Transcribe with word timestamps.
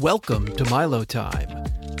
Welcome 0.00 0.46
to 0.54 0.64
Milo 0.70 1.02
Time, 1.02 1.48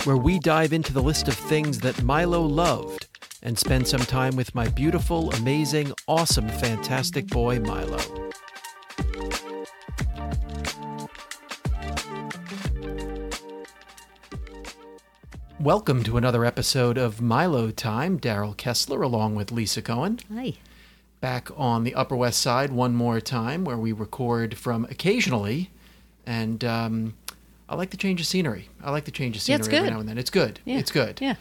where 0.04 0.16
we 0.16 0.38
dive 0.38 0.72
into 0.72 0.92
the 0.92 1.02
list 1.02 1.26
of 1.26 1.34
things 1.34 1.80
that 1.80 2.00
Milo 2.00 2.42
loved 2.42 3.08
and 3.42 3.58
spend 3.58 3.88
some 3.88 4.02
time 4.02 4.36
with 4.36 4.54
my 4.54 4.68
beautiful, 4.68 5.32
amazing, 5.32 5.92
awesome, 6.06 6.48
fantastic 6.48 7.26
boy, 7.26 7.58
Milo. 7.58 7.98
Welcome 15.58 16.04
to 16.04 16.16
another 16.16 16.44
episode 16.44 16.98
of 16.98 17.20
Milo 17.20 17.72
Time. 17.72 18.20
Daryl 18.20 18.56
Kessler 18.56 19.02
along 19.02 19.34
with 19.34 19.50
Lisa 19.50 19.82
Cohen. 19.82 20.20
Hi. 20.32 20.54
Back 21.20 21.48
on 21.56 21.82
the 21.82 21.96
Upper 21.96 22.14
West 22.14 22.38
Side 22.38 22.70
one 22.70 22.94
more 22.94 23.20
time, 23.20 23.64
where 23.64 23.76
we 23.76 23.90
record 23.90 24.56
from 24.56 24.84
occasionally. 24.84 25.70
And 26.24 26.62
um, 26.62 27.14
I 27.68 27.74
like 27.76 27.90
the 27.90 27.96
change 27.96 28.20
of 28.20 28.26
scenery. 28.26 28.68
I 28.82 28.90
like 28.90 29.04
the 29.04 29.10
change 29.10 29.36
of 29.36 29.42
Yeah, 29.46 29.56
scenery 29.56 29.66
it's 29.66 29.68
every 29.74 29.90
now 29.90 30.00
and 30.00 30.08
then. 30.08 30.18
It's 30.18 30.30
good. 30.30 30.60
Yeah. 30.64 30.78
It's 30.78 30.90
good. 30.90 31.20
Yeah. 31.20 31.34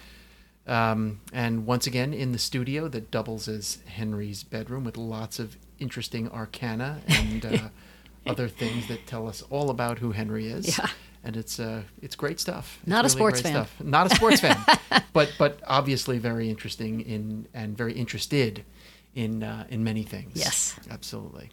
Um, 0.67 1.21
and 1.31 1.65
once 1.65 1.87
again, 1.87 2.13
in 2.13 2.33
the 2.33 2.37
studio 2.37 2.89
that 2.89 3.09
doubles 3.09 3.47
as 3.47 3.77
Henry's 3.87 4.43
bedroom 4.43 4.83
with 4.83 4.97
lots 4.97 5.39
of 5.39 5.55
interesting 5.79 6.29
arcana 6.29 6.99
and 7.07 7.45
uh, 7.45 7.57
other 8.25 8.49
things 8.49 8.87
that 8.87 9.07
tell 9.07 9.27
us 9.27 9.41
all 9.49 9.69
about 9.69 9.99
who 9.99 10.11
Henry 10.11 10.47
is. 10.47 10.77
Yeah. 10.77 10.87
And 11.23 11.35
it's 11.35 11.59
uh, 11.59 11.83
it's 12.01 12.15
great 12.15 12.39
stuff. 12.39 12.77
It's 12.81 12.87
Not 12.87 13.03
a 13.05 13.09
sports 13.09 13.41
fan. 13.41 13.53
Stuff. 13.53 13.75
Not 13.83 14.11
a 14.11 14.15
sports 14.15 14.39
fan, 14.39 14.57
but 15.13 15.33
but 15.37 15.59
obviously 15.67 16.19
very 16.19 16.49
interesting 16.49 17.01
in 17.01 17.47
and 17.53 17.75
very 17.75 17.93
interested 17.93 18.63
in 19.15 19.43
uh, 19.43 19.65
in 19.69 19.83
many 19.83 20.03
things. 20.03 20.33
Yes. 20.35 20.79
absolutely. 20.89 21.49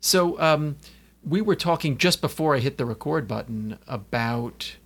So 0.00 0.40
um, 0.40 0.78
we 1.24 1.40
were 1.40 1.56
talking 1.56 1.98
just 1.98 2.20
before 2.20 2.54
I 2.54 2.58
hit 2.58 2.78
the 2.78 2.84
record 2.84 3.28
button 3.28 3.78
about 3.86 4.76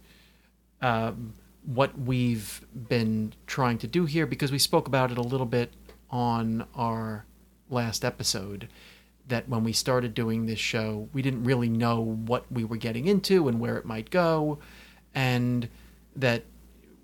um, 0.82 1.34
what 1.64 1.98
we've 1.98 2.64
been 2.88 3.32
trying 3.46 3.78
to 3.78 3.86
do 3.86 4.04
here 4.04 4.26
because 4.26 4.52
we 4.52 4.58
spoke 4.58 4.86
about 4.86 5.10
it 5.10 5.18
a 5.18 5.22
little 5.22 5.46
bit 5.46 5.72
on 6.10 6.66
our 6.74 7.24
last 7.70 8.04
episode. 8.04 8.68
That 9.28 9.48
when 9.48 9.64
we 9.64 9.72
started 9.72 10.14
doing 10.14 10.46
this 10.46 10.60
show, 10.60 11.08
we 11.12 11.20
didn't 11.20 11.42
really 11.42 11.68
know 11.68 12.00
what 12.00 12.44
we 12.50 12.62
were 12.62 12.76
getting 12.76 13.06
into 13.08 13.48
and 13.48 13.58
where 13.58 13.76
it 13.76 13.84
might 13.84 14.10
go, 14.10 14.60
and 15.14 15.68
that 16.14 16.44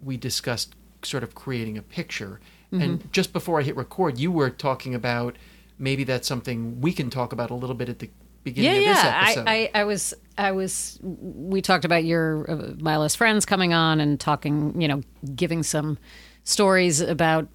we 0.00 0.16
discussed 0.16 0.76
sort 1.02 1.24
of 1.24 1.34
creating 1.34 1.76
a 1.76 1.82
picture. 1.82 2.40
And 2.70 3.12
just 3.12 3.32
before 3.32 3.58
I 3.58 3.64
hit 3.64 3.76
record, 3.76 4.18
you 4.18 4.30
were 4.30 4.50
talking 4.50 4.94
about 4.94 5.36
maybe 5.78 6.04
that's 6.04 6.28
something 6.28 6.80
we 6.80 6.92
can 6.92 7.10
talk 7.10 7.32
about 7.32 7.50
a 7.50 7.54
little 7.54 7.74
bit 7.74 7.88
at 7.88 7.98
the 7.98 8.08
beginning 8.44 8.82
Yeah, 8.82 8.90
of 8.90 8.96
this 8.96 9.04
yeah. 9.04 9.22
episode. 9.24 9.48
I, 9.48 9.52
I, 9.52 9.70
I 9.80 9.84
was, 9.84 10.14
I 10.38 10.52
was. 10.52 10.98
We 11.02 11.60
talked 11.62 11.84
about 11.84 12.04
your 12.04 12.50
uh, 12.50 12.74
Milo's 12.78 13.14
friends 13.14 13.44
coming 13.44 13.72
on 13.72 14.00
and 14.00 14.18
talking. 14.18 14.80
You 14.80 14.88
know, 14.88 15.02
giving 15.34 15.62
some 15.62 15.98
stories 16.44 17.00
about 17.00 17.48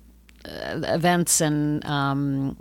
uh, 0.45 0.79
events 0.83 1.41
and 1.41 1.83
um, 1.85 2.57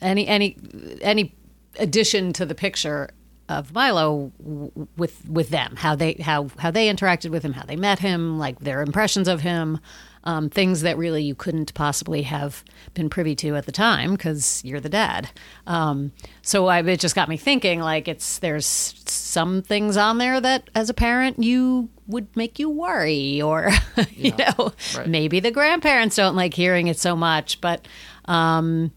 any, 0.00 0.26
any, 0.26 0.56
any 1.00 1.34
addition 1.78 2.32
to 2.32 2.44
the 2.46 2.54
picture 2.54 3.10
of 3.48 3.72
Milo 3.74 4.32
w- 4.42 4.70
with 4.96 5.28
with 5.28 5.50
them. 5.50 5.74
How 5.76 5.94
they 5.94 6.14
how 6.14 6.48
how 6.58 6.70
they 6.70 6.92
interacted 6.92 7.30
with 7.30 7.42
him, 7.44 7.52
how 7.52 7.64
they 7.64 7.76
met 7.76 7.98
him, 7.98 8.38
like 8.38 8.60
their 8.60 8.82
impressions 8.82 9.28
of 9.28 9.40
him. 9.40 9.78
Um, 10.22 10.50
things 10.50 10.82
that 10.82 10.98
really 10.98 11.22
you 11.22 11.34
couldn't 11.34 11.72
possibly 11.72 12.22
have 12.22 12.62
been 12.92 13.08
privy 13.08 13.34
to 13.36 13.56
at 13.56 13.64
the 13.64 13.72
time 13.72 14.12
because 14.12 14.62
you're 14.64 14.80
the 14.80 14.90
dad. 14.90 15.30
Um, 15.66 16.12
so 16.42 16.66
I, 16.66 16.82
it 16.82 17.00
just 17.00 17.14
got 17.14 17.28
me 17.28 17.38
thinking. 17.38 17.80
Like 17.80 18.06
it's 18.06 18.38
there's 18.38 18.66
some 18.66 19.62
things 19.62 19.96
on 19.96 20.18
there 20.18 20.38
that 20.40 20.68
as 20.74 20.90
a 20.90 20.94
parent 20.94 21.42
you 21.42 21.88
would 22.06 22.36
make 22.36 22.58
you 22.58 22.68
worry, 22.68 23.40
or 23.40 23.70
you 24.10 24.34
know 24.36 24.72
right. 24.96 25.06
maybe 25.06 25.40
the 25.40 25.50
grandparents 25.50 26.16
don't 26.16 26.36
like 26.36 26.52
hearing 26.52 26.88
it 26.88 26.98
so 26.98 27.16
much, 27.16 27.60
but 27.60 27.88
um, 28.26 28.92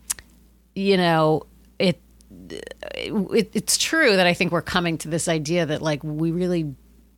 you 0.76 0.98
know 0.98 1.44
it, 1.80 2.02
it. 2.50 3.52
It's 3.54 3.78
true 3.78 4.16
that 4.16 4.28
I 4.28 4.34
think 4.34 4.52
we're 4.52 4.62
coming 4.62 4.98
to 5.00 5.08
this 5.08 5.28
idea 5.28 5.66
that 5.66 5.82
like 5.82 6.04
we 6.04 6.32
really 6.32 6.76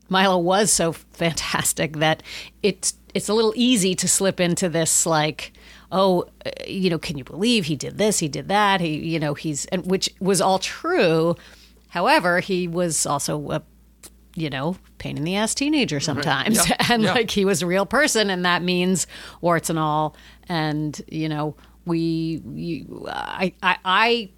Milo 0.09 0.38
was 0.38 0.71
so 0.71 0.91
fantastic 0.91 1.97
that 1.97 2.21
it's 2.63 2.93
it's 3.13 3.29
a 3.29 3.33
little 3.33 3.53
easy 3.55 3.95
to 3.95 4.07
slip 4.07 4.39
into 4.39 4.69
this 4.69 5.05
like 5.05 5.53
oh 5.91 6.25
uh, 6.45 6.49
you 6.67 6.89
know 6.89 6.97
can 6.99 7.17
you 7.17 7.23
believe 7.23 7.66
he 7.66 7.75
did 7.75 7.97
this 7.97 8.19
he 8.19 8.27
did 8.27 8.47
that 8.47 8.81
he 8.81 8.95
you 8.97 9.19
know 9.19 9.33
he's 9.33 9.66
and 9.67 9.85
which 9.85 10.09
was 10.19 10.41
all 10.41 10.59
true 10.59 11.35
however 11.89 12.39
he 12.39 12.67
was 12.67 13.05
also 13.05 13.49
a 13.51 13.61
you 14.35 14.49
know 14.49 14.75
pain 14.97 15.17
in 15.17 15.23
the 15.23 15.35
ass 15.35 15.55
teenager 15.55 15.99
sometimes 15.99 16.67
Yeah. 16.69 16.75
and 16.89 17.03
Yeah. 17.03 17.13
like 17.13 17.31
he 17.31 17.45
was 17.45 17.61
a 17.61 17.67
real 17.67 17.85
person 17.85 18.29
and 18.29 18.45
that 18.45 18.61
means 18.63 19.07
warts 19.41 19.69
and 19.69 19.79
all 19.79 20.16
and 20.49 20.99
you 21.07 21.29
know 21.29 21.55
we 21.85 22.41
you, 22.53 23.05
I, 23.07 23.53
I 23.63 23.77
i 23.85 24.29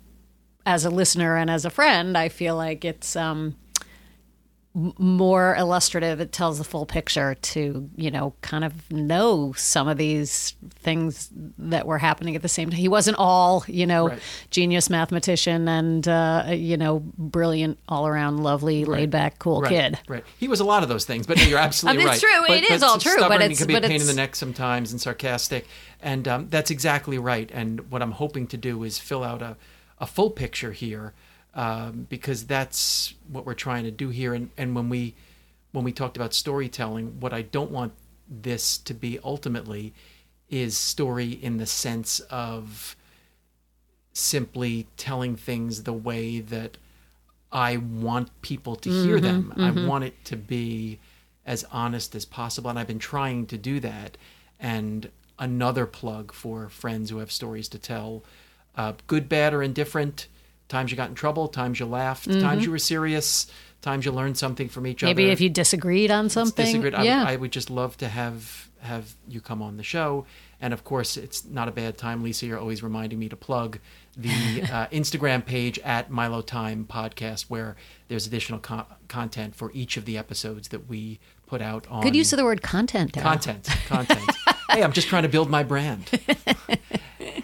as 0.66 0.84
a 0.85 0.89
listener 0.89 1.35
and 1.38 1.49
as 1.49 1.63
a 1.66 1.69
friend 1.69 2.17
i 2.17 2.29
feel 2.29 2.55
like 2.57 2.84
it's 2.85 3.16
um 3.16 3.55
more 5.00 5.56
illustrative 5.56 6.20
it 6.20 6.32
tells 6.32 6.60
the 6.60 6.64
full 6.64 6.86
picture 6.86 7.34
to 7.36 7.90
you 7.96 8.12
know 8.12 8.34
kind 8.42 8.64
of 8.64 8.92
know 8.92 9.52
some 9.58 9.88
of 9.88 9.98
these 9.98 10.56
things 10.76 11.30
that 11.58 11.88
were 11.88 11.98
happening 11.98 12.36
at 12.36 12.44
the 12.44 12.48
same 12.48 12.70
time 12.70 12.78
he 12.78 12.88
wasn't 12.88 13.18
all 13.18 13.64
you 13.68 13.88
know 13.88 14.10
Right. 14.10 14.20
genius 14.52 14.90
mathematician 14.90 15.68
and 15.68 16.08
uh, 16.08 16.46
you 16.50 16.78
know 16.78 17.00
brilliant 17.18 17.80
all 17.90 18.06
around 18.08 18.38
lovely 18.44 18.86
laid 18.86 19.10
back 19.10 19.40
cool 19.40 19.62
right, 19.62 19.70
kid 19.72 20.00
Right. 20.08 20.24
He 20.38 20.48
was 20.48 20.60
a 20.60 20.64
lot 20.66 20.84
of 20.84 20.90
those 20.90 21.06
things, 21.06 21.26
but 21.26 21.44
you're 21.48 21.58
absolutely 21.58 21.98
I 21.98 21.98
mean, 21.98 22.08
right. 22.08 22.14
it's 22.14 22.22
true. 22.22 22.44
But, 22.48 22.58
It 22.58 22.70
is 22.72 22.82
but 22.82 22.88
all 22.88 22.98
true, 23.00 23.16
but 23.28 23.42
it's- 23.42 23.58
can 23.58 23.68
be 23.68 23.74
a 23.76 23.82
but 23.82 23.90
pain 23.90 24.02
in 24.02 24.08
the 24.08 24.14
neck 24.14 24.36
sometimes 24.36 24.92
and 24.92 25.02
sarcastic, 25.02 25.66
and 26.02 26.28
um, 26.28 26.50
that's 26.50 26.70
exactly 26.70 27.18
right. 27.18 27.50
And 27.54 27.90
what 27.92 28.02
I'm 28.04 28.12
hoping 28.12 28.46
to 28.48 28.58
do 28.58 28.84
is 28.84 29.00
fill 29.00 29.24
out 29.24 29.42
a, 29.42 29.58
a 30.00 30.06
full 30.06 30.30
picture 30.30 30.72
here, 30.72 31.14
um, 31.57 32.06
because 32.07 32.45
that's 32.45 33.16
what 33.28 33.45
we're 33.45 33.53
trying 33.56 33.84
to 33.84 33.91
do 33.91 34.07
here. 34.09 34.34
And 34.34 34.51
and 34.57 34.73
when 34.75 34.88
we 34.88 35.16
when 35.73 35.84
we 35.84 35.91
talked 35.91 36.16
about 36.16 36.34
storytelling, 36.34 37.19
what 37.19 37.34
I 37.34 37.41
don't 37.41 37.72
want 37.72 37.91
this 38.29 38.78
to 38.78 38.94
be 38.94 39.19
ultimately 39.23 39.94
is 40.50 40.78
story 40.78 41.31
in 41.31 41.57
the 41.57 41.66
sense 41.66 42.22
of 42.29 42.96
simply 44.13 44.88
telling 44.96 45.35
things 45.35 45.84
the 45.84 45.94
way 45.94 46.40
that 46.40 46.78
I 47.51 47.78
want 47.78 48.41
people 48.41 48.75
to 48.78 48.90
hear 48.90 49.19
them. 49.19 49.53
I 49.57 49.88
want 49.88 50.03
it 50.03 50.25
to 50.25 50.35
be 50.38 51.00
as 51.46 51.66
honest 51.72 52.16
as 52.16 52.25
possible. 52.25 52.69
And 52.69 52.78
I've 52.79 52.88
been 52.88 53.00
trying 53.00 53.46
to 53.47 53.57
do 53.57 53.79
that. 53.79 54.17
And 54.59 55.09
another 55.40 55.85
plug 55.85 56.31
for 56.34 56.69
friends 56.69 57.09
who 57.09 57.17
have 57.17 57.31
stories 57.31 57.67
to 57.69 57.79
tell 57.79 58.23
uh, 58.75 58.94
good, 59.07 59.28
bad, 59.29 59.53
or 59.53 59.63
indifferent. 59.63 60.28
Times 60.67 60.91
you 60.91 60.97
got 60.97 61.09
in 61.09 61.16
trouble, 61.16 61.47
times 61.47 61.79
you 61.79 61.85
laughed, 61.85 62.25
times 62.25 62.66
you 62.66 62.72
were 62.72 62.79
serious, 62.79 63.47
times 63.81 64.05
you 64.05 64.11
learned 64.11 64.38
something 64.38 64.67
from 64.67 64.85
each 64.85 65.01
maybe 65.01 65.11
other 65.11 65.22
Maybe 65.22 65.31
if 65.31 65.41
you 65.41 65.50
disagreed 65.50 66.11
on 66.11 66.29
something 66.29 66.66
disagreed. 66.66 66.94
I, 66.94 67.03
yeah 67.03 67.19
would, 67.19 67.29
I 67.29 67.35
would 67.38 67.51
just 67.51 67.69
love 67.69 67.97
to 67.97 68.07
have 68.07 68.67
have 68.81 69.16
you 69.28 69.41
come 69.41 69.61
on 69.61 69.78
the 69.78 69.83
show. 69.83 70.25
And 70.59 70.73
of 70.73 70.83
course, 70.83 71.17
it's 71.17 71.45
not 71.45 71.67
a 71.67 71.72
bad 71.72 71.97
time, 71.97 72.23
Lisa. 72.23 72.45
You're 72.47 72.59
always 72.59 72.81
reminding 72.81 73.19
me 73.19 73.29
to 73.29 73.35
plug 73.35 73.79
the 74.16 74.29
uh, 74.63 74.88
Instagram 74.88 75.45
page 75.45 75.78
at 75.79 76.09
Milo 76.09 76.41
Time 76.41 76.85
Podcast, 76.89 77.44
where 77.44 77.75
there's 78.07 78.25
additional 78.25 78.59
co- 78.59 78.85
content 79.07 79.55
for 79.55 79.72
each 79.73 79.97
of 79.97 80.05
the 80.05 80.17
episodes 80.17 80.69
that 80.69 80.89
we 80.89 81.19
put 81.45 81.61
out 81.61 81.88
on 81.89 82.01
good 82.03 82.16
use 82.16 82.34
of 82.34 82.38
the 82.38 82.44
word 82.44 82.61
content 82.61 83.13
Daryl. 83.13 83.23
content. 83.23 83.69
Content. 83.88 84.22
hey, 84.72 84.84
I'm 84.84 84.94
just 84.94 85.07
trying 85.07 85.23
to 85.23 85.29
build 85.29 85.49
my 85.49 85.63
brand. 85.63 86.09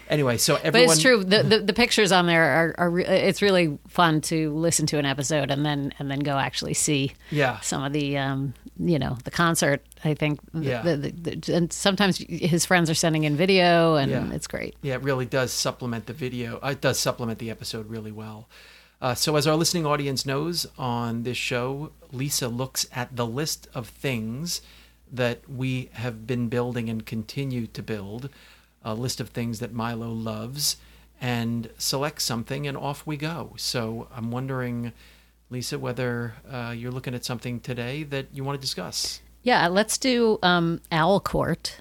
anyway, 0.08 0.36
so 0.38 0.56
everyone. 0.56 0.72
But 0.88 0.92
it's 0.94 1.02
true. 1.02 1.24
The, 1.24 1.42
the 1.42 1.58
the 1.60 1.72
pictures 1.72 2.12
on 2.12 2.26
there 2.26 2.44
are, 2.44 2.74
are 2.78 2.90
re- 2.90 3.04
it's 3.04 3.42
really 3.42 3.78
fun 3.88 4.20
to 4.22 4.52
listen 4.54 4.86
to 4.86 4.98
an 4.98 5.06
episode 5.06 5.50
and 5.50 5.64
then 5.64 5.92
and 5.98 6.10
then 6.10 6.20
go 6.20 6.36
actually 6.38 6.74
see 6.74 7.12
Yeah. 7.30 7.60
some 7.60 7.82
of 7.82 7.92
the 7.92 8.16
um 8.18 8.54
you 8.78 8.98
know 8.98 9.16
the 9.24 9.30
concert. 9.30 9.82
I 10.04 10.14
think 10.14 10.40
Yeah. 10.52 10.82
the, 10.82 10.96
the, 10.96 11.10
the, 11.36 11.54
and 11.54 11.72
sometimes 11.72 12.18
his 12.18 12.64
friends 12.66 12.90
are 12.90 12.94
sending 12.94 13.24
in 13.24 13.36
video 13.36 13.96
and 13.96 14.10
Yeah. 14.10 14.30
it's 14.32 14.46
great. 14.46 14.76
Yeah, 14.82 14.94
it 14.94 15.02
really 15.02 15.26
does 15.26 15.52
supplement 15.52 16.06
the 16.06 16.12
video. 16.12 16.58
Uh, 16.62 16.70
it 16.72 16.80
does 16.80 16.98
supplement 16.98 17.38
the 17.38 17.50
episode 17.50 17.88
really 17.88 18.12
well. 18.12 18.48
Uh, 19.02 19.14
so, 19.14 19.36
as 19.36 19.46
our 19.46 19.54
listening 19.56 19.84
audience 19.84 20.24
knows, 20.24 20.66
on 20.78 21.24
this 21.24 21.36
show, 21.36 21.90
Lisa 22.12 22.48
looks 22.48 22.86
at 22.94 23.14
the 23.16 23.26
list 23.26 23.68
of 23.74 23.88
things 23.88 24.62
that 25.12 25.48
we 25.48 25.90
have 25.92 26.26
been 26.26 26.48
building 26.48 26.88
and 26.88 27.04
continue 27.04 27.66
to 27.66 27.82
build, 27.82 28.30
a 28.84 28.94
list 28.94 29.20
of 29.20 29.30
things 29.30 29.60
that 29.60 29.72
Milo 29.72 30.10
loves, 30.10 30.76
and 31.20 31.70
selects 31.78 32.24
something, 32.24 32.66
and 32.66 32.76
off 32.76 33.06
we 33.06 33.16
go. 33.16 33.54
So, 33.56 34.08
I'm 34.14 34.30
wondering, 34.30 34.92
Lisa, 35.50 35.78
whether 35.78 36.34
uh, 36.50 36.74
you're 36.76 36.92
looking 36.92 37.14
at 37.14 37.24
something 37.24 37.60
today 37.60 38.02
that 38.04 38.26
you 38.32 38.44
want 38.44 38.58
to 38.58 38.60
discuss. 38.60 39.20
Yeah, 39.42 39.68
let's 39.68 39.98
do 39.98 40.38
um, 40.42 40.80
Owl 40.90 41.20
Court 41.20 41.78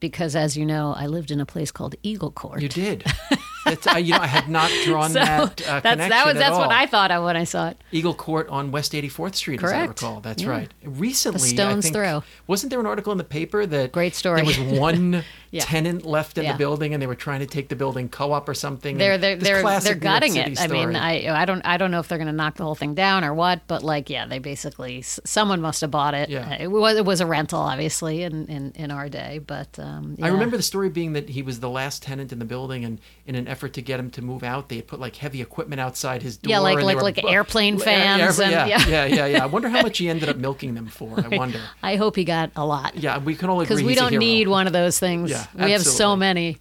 because, 0.00 0.34
as 0.34 0.56
you 0.56 0.64
know, 0.64 0.94
I 0.96 1.06
lived 1.06 1.30
in 1.30 1.40
a 1.40 1.46
place 1.46 1.70
called 1.70 1.94
Eagle 2.02 2.30
Court. 2.30 2.62
You 2.62 2.68
did. 2.68 3.04
That's, 3.66 3.86
uh, 3.86 3.96
you 3.98 4.12
know, 4.14 4.20
I 4.20 4.26
had 4.26 4.48
not 4.48 4.70
drawn 4.84 5.10
So 5.16 5.18
that 5.20 5.68
uh, 5.68 5.80
that's 5.80 5.82
connection 5.82 6.08
that 6.10 6.26
was 6.26 6.34
at 6.36 6.38
that's 6.40 6.52
all. 6.52 6.60
what 6.60 6.70
I 6.72 6.86
thought 6.86 7.10
of 7.10 7.24
when 7.24 7.36
I 7.36 7.44
saw 7.44 7.68
it. 7.68 7.76
Eagle 7.92 8.14
Court 8.14 8.48
on 8.48 8.70
West 8.72 8.92
84th 8.92 9.34
Street, 9.34 9.62
as 9.62 9.72
I 9.72 9.84
recall. 9.86 10.20
That's 10.20 10.42
Yeah. 10.42 10.48
right. 10.50 10.70
Recently, 10.84 11.40
The 11.40 11.46
stone's 11.46 11.84
I 11.86 11.88
think, 11.90 11.94
throw. 11.94 12.22
wasn't 12.46 12.70
there 12.70 12.80
an 12.80 12.86
article 12.86 13.12
in 13.12 13.18
the 13.18 13.24
paper 13.24 13.66
that 13.66 13.92
Great 13.92 14.14
story. 14.14 14.36
there 14.42 14.46
was 14.46 14.58
one 14.80 15.24
Yeah. 15.50 15.62
tenant 15.64 16.04
left 16.04 16.38
in 16.38 16.44
Yeah. 16.44 16.52
the 16.52 16.58
building, 16.58 16.92
and 16.94 17.02
they 17.02 17.06
were 17.06 17.14
trying 17.14 17.40
to 17.40 17.46
take 17.46 17.68
the 17.68 17.76
building 17.76 18.08
co-op 18.08 18.48
or 18.48 18.54
something? 18.54 18.98
They're 18.98 19.18
they're 19.18 19.36
they're 19.36 19.62
they're 19.80 19.94
gutting 19.94 20.36
it. 20.36 20.60
I 20.60 20.66
mean. 20.66 20.94
I 20.96 21.28
I 21.42 21.44
don't 21.44 21.62
I 21.64 21.76
don't 21.76 21.90
know 21.90 22.00
if 22.00 22.08
they're 22.08 22.18
going 22.18 22.26
to 22.28 22.32
knock 22.32 22.56
the 22.56 22.64
whole 22.64 22.74
thing 22.74 22.94
down 22.94 23.24
or 23.24 23.32
what, 23.34 23.60
but 23.66 23.82
like 23.82 24.10
yeah, 24.10 24.26
they 24.26 24.38
basically 24.38 25.02
someone 25.02 25.60
must 25.60 25.80
have 25.80 25.90
bought 25.90 26.14
it. 26.14 26.28
Yeah. 26.28 26.56
It 26.60 26.68
was 26.68 26.96
it 26.96 27.04
was 27.04 27.20
a 27.20 27.26
rental, 27.26 27.60
obviously, 27.60 28.22
in 28.22 28.46
in, 28.46 28.72
in 28.74 28.90
our 28.90 29.08
day, 29.08 29.40
but 29.44 29.78
um, 29.78 30.16
I 30.22 30.28
remember 30.28 30.56
the 30.56 30.62
story 30.62 30.88
being 30.90 31.12
that 31.14 31.28
he 31.30 31.42
was 31.42 31.60
the 31.60 31.70
last 31.70 32.02
tenant 32.02 32.32
in 32.32 32.38
the 32.38 32.44
building, 32.44 32.84
and 32.84 33.00
in 33.26 33.34
an 33.34 33.46
effort 33.56 33.72
to 33.72 33.80
get 33.82 33.98
him 33.98 34.10
to 34.10 34.20
move 34.22 34.42
out, 34.42 34.68
they 34.68 34.76
had 34.76 34.86
put 34.86 35.00
like 35.00 35.16
heavy 35.16 35.40
equipment 35.40 35.80
outside 35.80 36.22
his 36.22 36.36
door. 36.36 36.50
Yeah, 36.50 36.58
like- 36.58 36.78
like- 36.84 36.96
were 36.96 37.02
like 37.02 37.24
airplane 37.24 37.74
air- 37.74 37.80
fans 37.80 38.38
and- 38.38 38.50
yeah, 38.52 38.66
yeah. 38.66 38.86
yeah, 38.86 39.04
yeah, 39.06 39.26
yeah. 39.26 39.42
I 39.42 39.46
wonder 39.46 39.68
how 39.70 39.80
much 39.82 39.96
he 39.98 40.08
ended 40.14 40.28
up 40.28 40.36
milking 40.36 40.74
them 40.74 40.86
for. 40.88 41.18
I 41.18 41.34
wonder. 41.36 41.60
I 41.82 41.96
hope 41.96 42.16
he 42.16 42.24
got 42.24 42.50
a 42.54 42.64
lot 42.66 42.94
Yeah, 42.96 43.18
we 43.18 43.34
can 43.34 43.48
all 43.48 43.60
agree 43.62 43.76
because 43.76 43.82
we 43.86 43.94
don't 43.94 44.14
need 44.18 44.46
one 44.48 44.66
of 44.66 44.72
those 44.74 44.98
things. 44.98 45.30
Yeah, 45.30 45.46
we 45.54 45.70
have 45.72 45.82
so 45.82 46.14
many. 46.16 46.58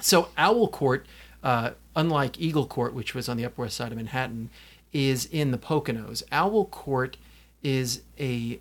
So 0.00 0.28
Owl 0.38 0.68
Court, 0.68 1.06
uh, 1.42 1.70
unlike 1.96 2.40
Eagle 2.40 2.66
Court, 2.66 2.94
which 2.94 3.14
was 3.14 3.28
on 3.28 3.36
the 3.36 3.44
Upper 3.44 3.62
West 3.62 3.76
Side 3.76 3.90
of 3.90 3.96
Manhattan, 3.98 4.50
is 4.92 5.26
in 5.26 5.50
the 5.50 5.58
Poconos. 5.58 6.22
Owl 6.30 6.66
Court 6.66 7.16
is 7.64 8.02
a 8.20 8.60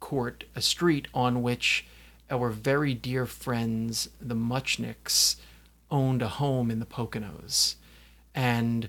court, 0.00 0.44
a 0.56 0.62
street 0.62 1.06
on 1.12 1.42
which 1.42 1.86
our 2.30 2.48
very 2.50 2.94
dear 2.94 3.26
friends, 3.26 4.08
the 4.20 4.34
Muchnicks, 4.34 5.36
owned 5.90 6.22
a 6.22 6.28
home 6.28 6.70
in 6.70 6.80
the 6.80 6.86
Poconos, 6.86 7.76
and 8.34 8.88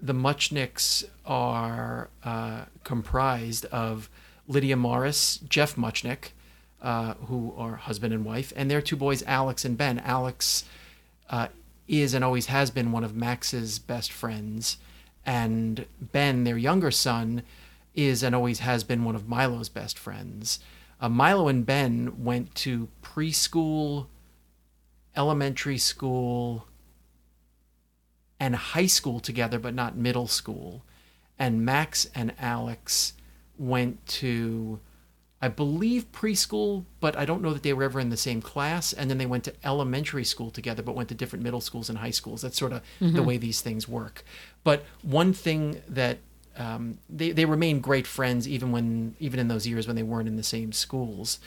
the 0.00 0.14
Muchnicks 0.14 1.04
are 1.24 2.10
uh, 2.24 2.66
comprised 2.84 3.64
of 3.66 4.10
Lydia 4.46 4.76
Morris, 4.76 5.38
Jeff 5.48 5.76
Muchnick, 5.76 6.32
uh, 6.82 7.14
who 7.14 7.54
are 7.56 7.76
husband 7.76 8.12
and 8.12 8.24
wife, 8.24 8.52
and 8.54 8.70
their 8.70 8.82
two 8.82 8.96
boys, 8.96 9.22
Alex 9.26 9.64
and 9.64 9.76
Ben. 9.78 9.98
Alex 10.00 10.64
uh, 11.30 11.48
is 11.88 12.14
and 12.14 12.24
always 12.24 12.46
has 12.46 12.70
been 12.70 12.92
one 12.92 13.04
of 13.04 13.16
Max's 13.16 13.78
best 13.78 14.12
friends, 14.12 14.76
and 15.24 15.86
Ben, 16.00 16.44
their 16.44 16.58
younger 16.58 16.90
son, 16.90 17.42
is 17.94 18.22
and 18.22 18.34
always 18.34 18.60
has 18.60 18.84
been 18.84 19.04
one 19.04 19.16
of 19.16 19.28
Milo's 19.28 19.68
best 19.68 19.98
friends. 19.98 20.60
Uh, 21.00 21.08
Milo 21.08 21.48
and 21.48 21.64
Ben 21.66 22.22
went 22.22 22.54
to 22.56 22.88
preschool, 23.02 24.06
elementary 25.16 25.78
school, 25.78 26.66
and 28.38 28.54
high 28.54 28.86
school 28.86 29.20
together, 29.20 29.58
but 29.58 29.74
not 29.74 29.96
middle 29.96 30.26
school. 30.26 30.82
And 31.38 31.64
Max 31.64 32.08
and 32.14 32.32
Alex 32.38 33.14
went 33.58 34.04
to, 34.06 34.78
I 35.40 35.48
believe, 35.48 36.10
preschool, 36.12 36.84
but 37.00 37.16
I 37.16 37.24
don't 37.24 37.42
know 37.42 37.52
that 37.52 37.62
they 37.62 37.72
were 37.72 37.84
ever 37.84 38.00
in 38.00 38.10
the 38.10 38.16
same 38.16 38.42
class. 38.42 38.92
And 38.92 39.08
then 39.10 39.18
they 39.18 39.26
went 39.26 39.44
to 39.44 39.54
elementary 39.64 40.24
school 40.24 40.50
together, 40.50 40.82
but 40.82 40.94
went 40.94 41.08
to 41.10 41.14
different 41.14 41.42
middle 41.42 41.60
schools 41.60 41.88
and 41.88 41.98
high 41.98 42.10
schools. 42.10 42.42
That's 42.42 42.58
sort 42.58 42.72
of 42.72 42.82
the 43.00 43.22
way 43.22 43.36
these 43.36 43.60
things 43.60 43.88
work. 43.88 44.24
But 44.64 44.84
one 45.02 45.32
thing 45.32 45.82
that 45.88 46.18
um, 46.58 46.98
they 47.08 47.32
they 47.32 47.44
remain 47.44 47.80
great 47.80 48.06
friends 48.06 48.48
even 48.48 48.72
when 48.72 49.14
even 49.18 49.38
in 49.38 49.48
those 49.48 49.66
years 49.66 49.86
when 49.86 49.96
they 49.96 50.02
weren't 50.02 50.28
in 50.28 50.36
the 50.36 50.42
same 50.42 50.72
schools. 50.72 51.38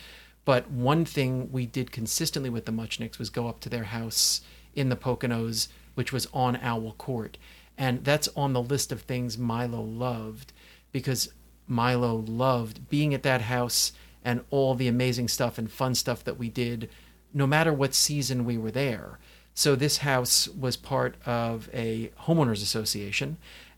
But 0.49 0.71
one 0.71 1.05
thing 1.05 1.51
we 1.51 1.67
did 1.67 1.91
consistently 1.91 2.49
with 2.49 2.65
the 2.65 2.71
Muchnicks 2.71 3.19
was 3.19 3.29
go 3.29 3.47
up 3.47 3.59
to 3.59 3.69
their 3.69 3.83
house 3.83 4.41
in 4.73 4.89
the 4.89 4.95
Poconos, 4.95 5.67
which 5.93 6.11
was 6.11 6.27
on 6.33 6.55
Owl 6.55 6.93
Court. 6.93 7.37
And 7.77 8.03
that's 8.03 8.29
on 8.35 8.53
the 8.53 8.61
list 8.63 8.91
of 8.91 9.01
things 9.01 9.37
Milo 9.37 9.79
loved 9.79 10.51
because 10.91 11.31
Milo 11.67 12.15
loved 12.25 12.89
being 12.89 13.13
at 13.13 13.21
that 13.21 13.41
house 13.41 13.91
and 14.25 14.41
all 14.49 14.73
the 14.73 14.87
amazing 14.87 15.27
stuff 15.27 15.59
and 15.59 15.71
fun 15.71 15.93
stuff 15.93 16.23
that 16.23 16.39
we 16.39 16.49
did, 16.49 16.89
no 17.31 17.45
matter 17.45 17.71
what 17.71 17.93
season 17.93 18.43
we 18.43 18.57
were 18.57 18.71
there. 18.71 19.19
So 19.53 19.75
this 19.75 19.97
house 19.97 20.47
was 20.47 20.75
part 20.75 21.13
of 21.27 21.69
a 21.75 22.09
homeowners 22.21 22.63
association, 22.63 23.37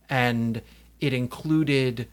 and 0.10 0.62
it 1.02 1.12
included 1.12 2.08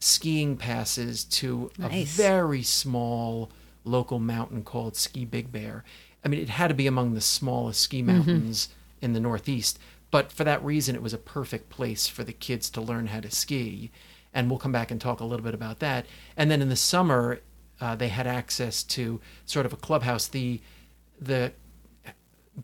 skiing 0.00 0.56
passes 0.56 1.22
to 1.22 1.70
a 1.80 2.02
very 2.02 2.64
small 2.64 3.50
local 3.84 4.18
mountain 4.18 4.62
called 4.62 4.96
Ski 4.96 5.24
Big 5.24 5.52
Bear. 5.52 5.84
I 6.24 6.28
mean, 6.28 6.40
it 6.40 6.48
had 6.48 6.68
to 6.68 6.74
be 6.74 6.86
among 6.86 7.14
the 7.14 7.20
smallest 7.20 7.80
ski 7.80 8.02
mountains 8.02 8.70
in 9.00 9.12
the 9.12 9.20
Northeast, 9.20 9.78
but 10.10 10.32
for 10.32 10.44
that 10.44 10.64
reason, 10.64 10.94
it 10.94 11.02
was 11.02 11.12
a 11.12 11.18
perfect 11.18 11.68
place 11.68 12.06
for 12.06 12.24
the 12.24 12.32
kids 12.32 12.70
to 12.70 12.80
learn 12.80 13.08
how 13.08 13.20
to 13.20 13.30
ski. 13.30 13.90
And 14.32 14.48
we'll 14.48 14.58
come 14.58 14.72
back 14.72 14.90
and 14.90 15.00
talk 15.00 15.20
a 15.20 15.24
little 15.24 15.44
bit 15.44 15.54
about 15.54 15.78
that. 15.80 16.06
And 16.36 16.50
then 16.50 16.62
in 16.62 16.68
the 16.68 16.76
summer, 16.76 17.40
uh, 17.80 17.94
they 17.94 18.08
had 18.08 18.26
access 18.26 18.82
to 18.84 19.20
sort 19.44 19.66
of 19.66 19.72
a 19.72 19.76
clubhouse. 19.76 20.26
The 20.26 20.60
the 21.20 21.52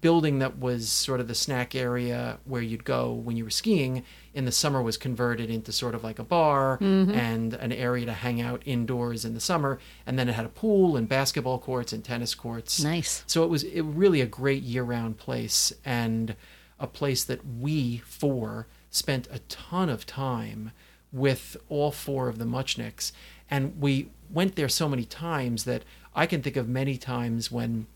building 0.01 0.39
that 0.39 0.59
was 0.59 0.89
sort 0.89 1.19
of 1.19 1.27
the 1.27 1.35
snack 1.35 1.75
area 1.75 2.39
where 2.45 2.63
you'd 2.63 2.85
go 2.85 3.13
when 3.13 3.37
you 3.37 3.43
were 3.43 3.51
skiing 3.51 4.05
in 4.33 4.45
the 4.45 4.53
summer 4.53 4.81
was 4.81 4.97
converted 4.97 5.51
into 5.51 5.73
sort 5.73 5.95
of 5.95 6.05
like 6.05 6.19
a 6.19 6.25
bar 6.25 6.79
mm-hmm. 6.79 7.11
and 7.11 7.55
an 7.55 7.73
area 7.73 8.07
to 8.07 8.13
hang 8.13 8.41
out 8.41 8.63
indoors 8.65 9.25
in 9.25 9.35
the 9.35 9.41
summer. 9.41 9.81
And 10.07 10.19
then 10.19 10.29
it 10.29 10.33
had 10.33 10.45
a 10.45 10.51
pool 10.51 10.97
and 10.97 11.09
basketball 11.09 11.59
courts 11.59 11.93
and 11.93 12.05
tennis 12.05 12.35
courts. 12.35 12.83
Nice. 12.83 13.25
so 13.27 13.43
it 13.43 13.49
was 13.49 13.65
it 13.65 13.83
really 13.83 14.21
a 14.21 14.27
great 14.27 14.63
year-round 14.63 15.19
place 15.19 15.73
and 15.85 16.37
a 16.79 16.87
place 16.87 17.25
that 17.25 17.41
we 17.45 17.99
four 17.99 18.69
spent 18.91 19.29
a 19.31 19.41
ton 19.41 19.89
of 19.89 20.07
time 20.07 20.71
with 21.13 21.57
all 21.69 21.91
four 21.91 22.29
of 22.29 22.39
the 22.39 22.45
Muchnicks 22.45 23.13
and 23.51 23.81
we 23.81 24.11
went 24.31 24.55
there 24.55 24.69
so 24.69 24.89
many 24.89 25.05
times 25.05 25.65
that 25.65 25.83
I 26.15 26.27
can 26.27 26.43
think 26.43 26.57
of 26.57 26.69
many 26.69 26.97
times 26.97 27.51
when 27.51 27.87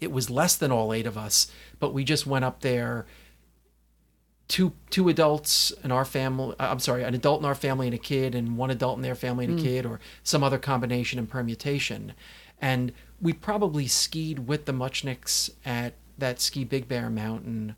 it 0.00 0.10
was 0.12 0.30
less 0.30 0.56
than 0.56 0.72
all 0.72 0.92
eight 0.92 1.06
of 1.06 1.16
us, 1.18 1.50
but 1.78 1.92
we 1.92 2.04
just 2.04 2.26
went 2.26 2.44
up 2.44 2.60
there. 2.60 3.06
Two 4.48 4.72
two 4.90 5.08
adults 5.08 5.70
in 5.84 5.92
our 5.92 6.04
family. 6.04 6.56
uh, 6.58 6.70
I'm 6.72 6.80
sorry, 6.80 7.04
an 7.04 7.14
adult 7.14 7.40
in 7.40 7.46
our 7.46 7.54
family 7.54 7.86
and 7.86 7.94
a 7.94 7.98
kid, 7.98 8.34
and 8.34 8.56
one 8.56 8.70
adult 8.70 8.96
in 8.96 9.02
their 9.02 9.14
family 9.14 9.44
and 9.44 9.60
a 9.60 9.62
kid, 9.62 9.86
or 9.86 10.00
some 10.24 10.42
other 10.42 10.58
combination 10.58 11.20
and 11.20 11.28
permutation. 11.30 12.14
And 12.60 12.92
we 13.20 13.32
probably 13.32 13.86
skied 13.86 14.48
with 14.48 14.64
the 14.64 14.72
Muchnicks 14.72 15.50
at 15.64 15.94
that 16.18 16.40
ski 16.40 16.64
Big 16.64 16.88
Bear 16.88 17.08
Mountain 17.08 17.76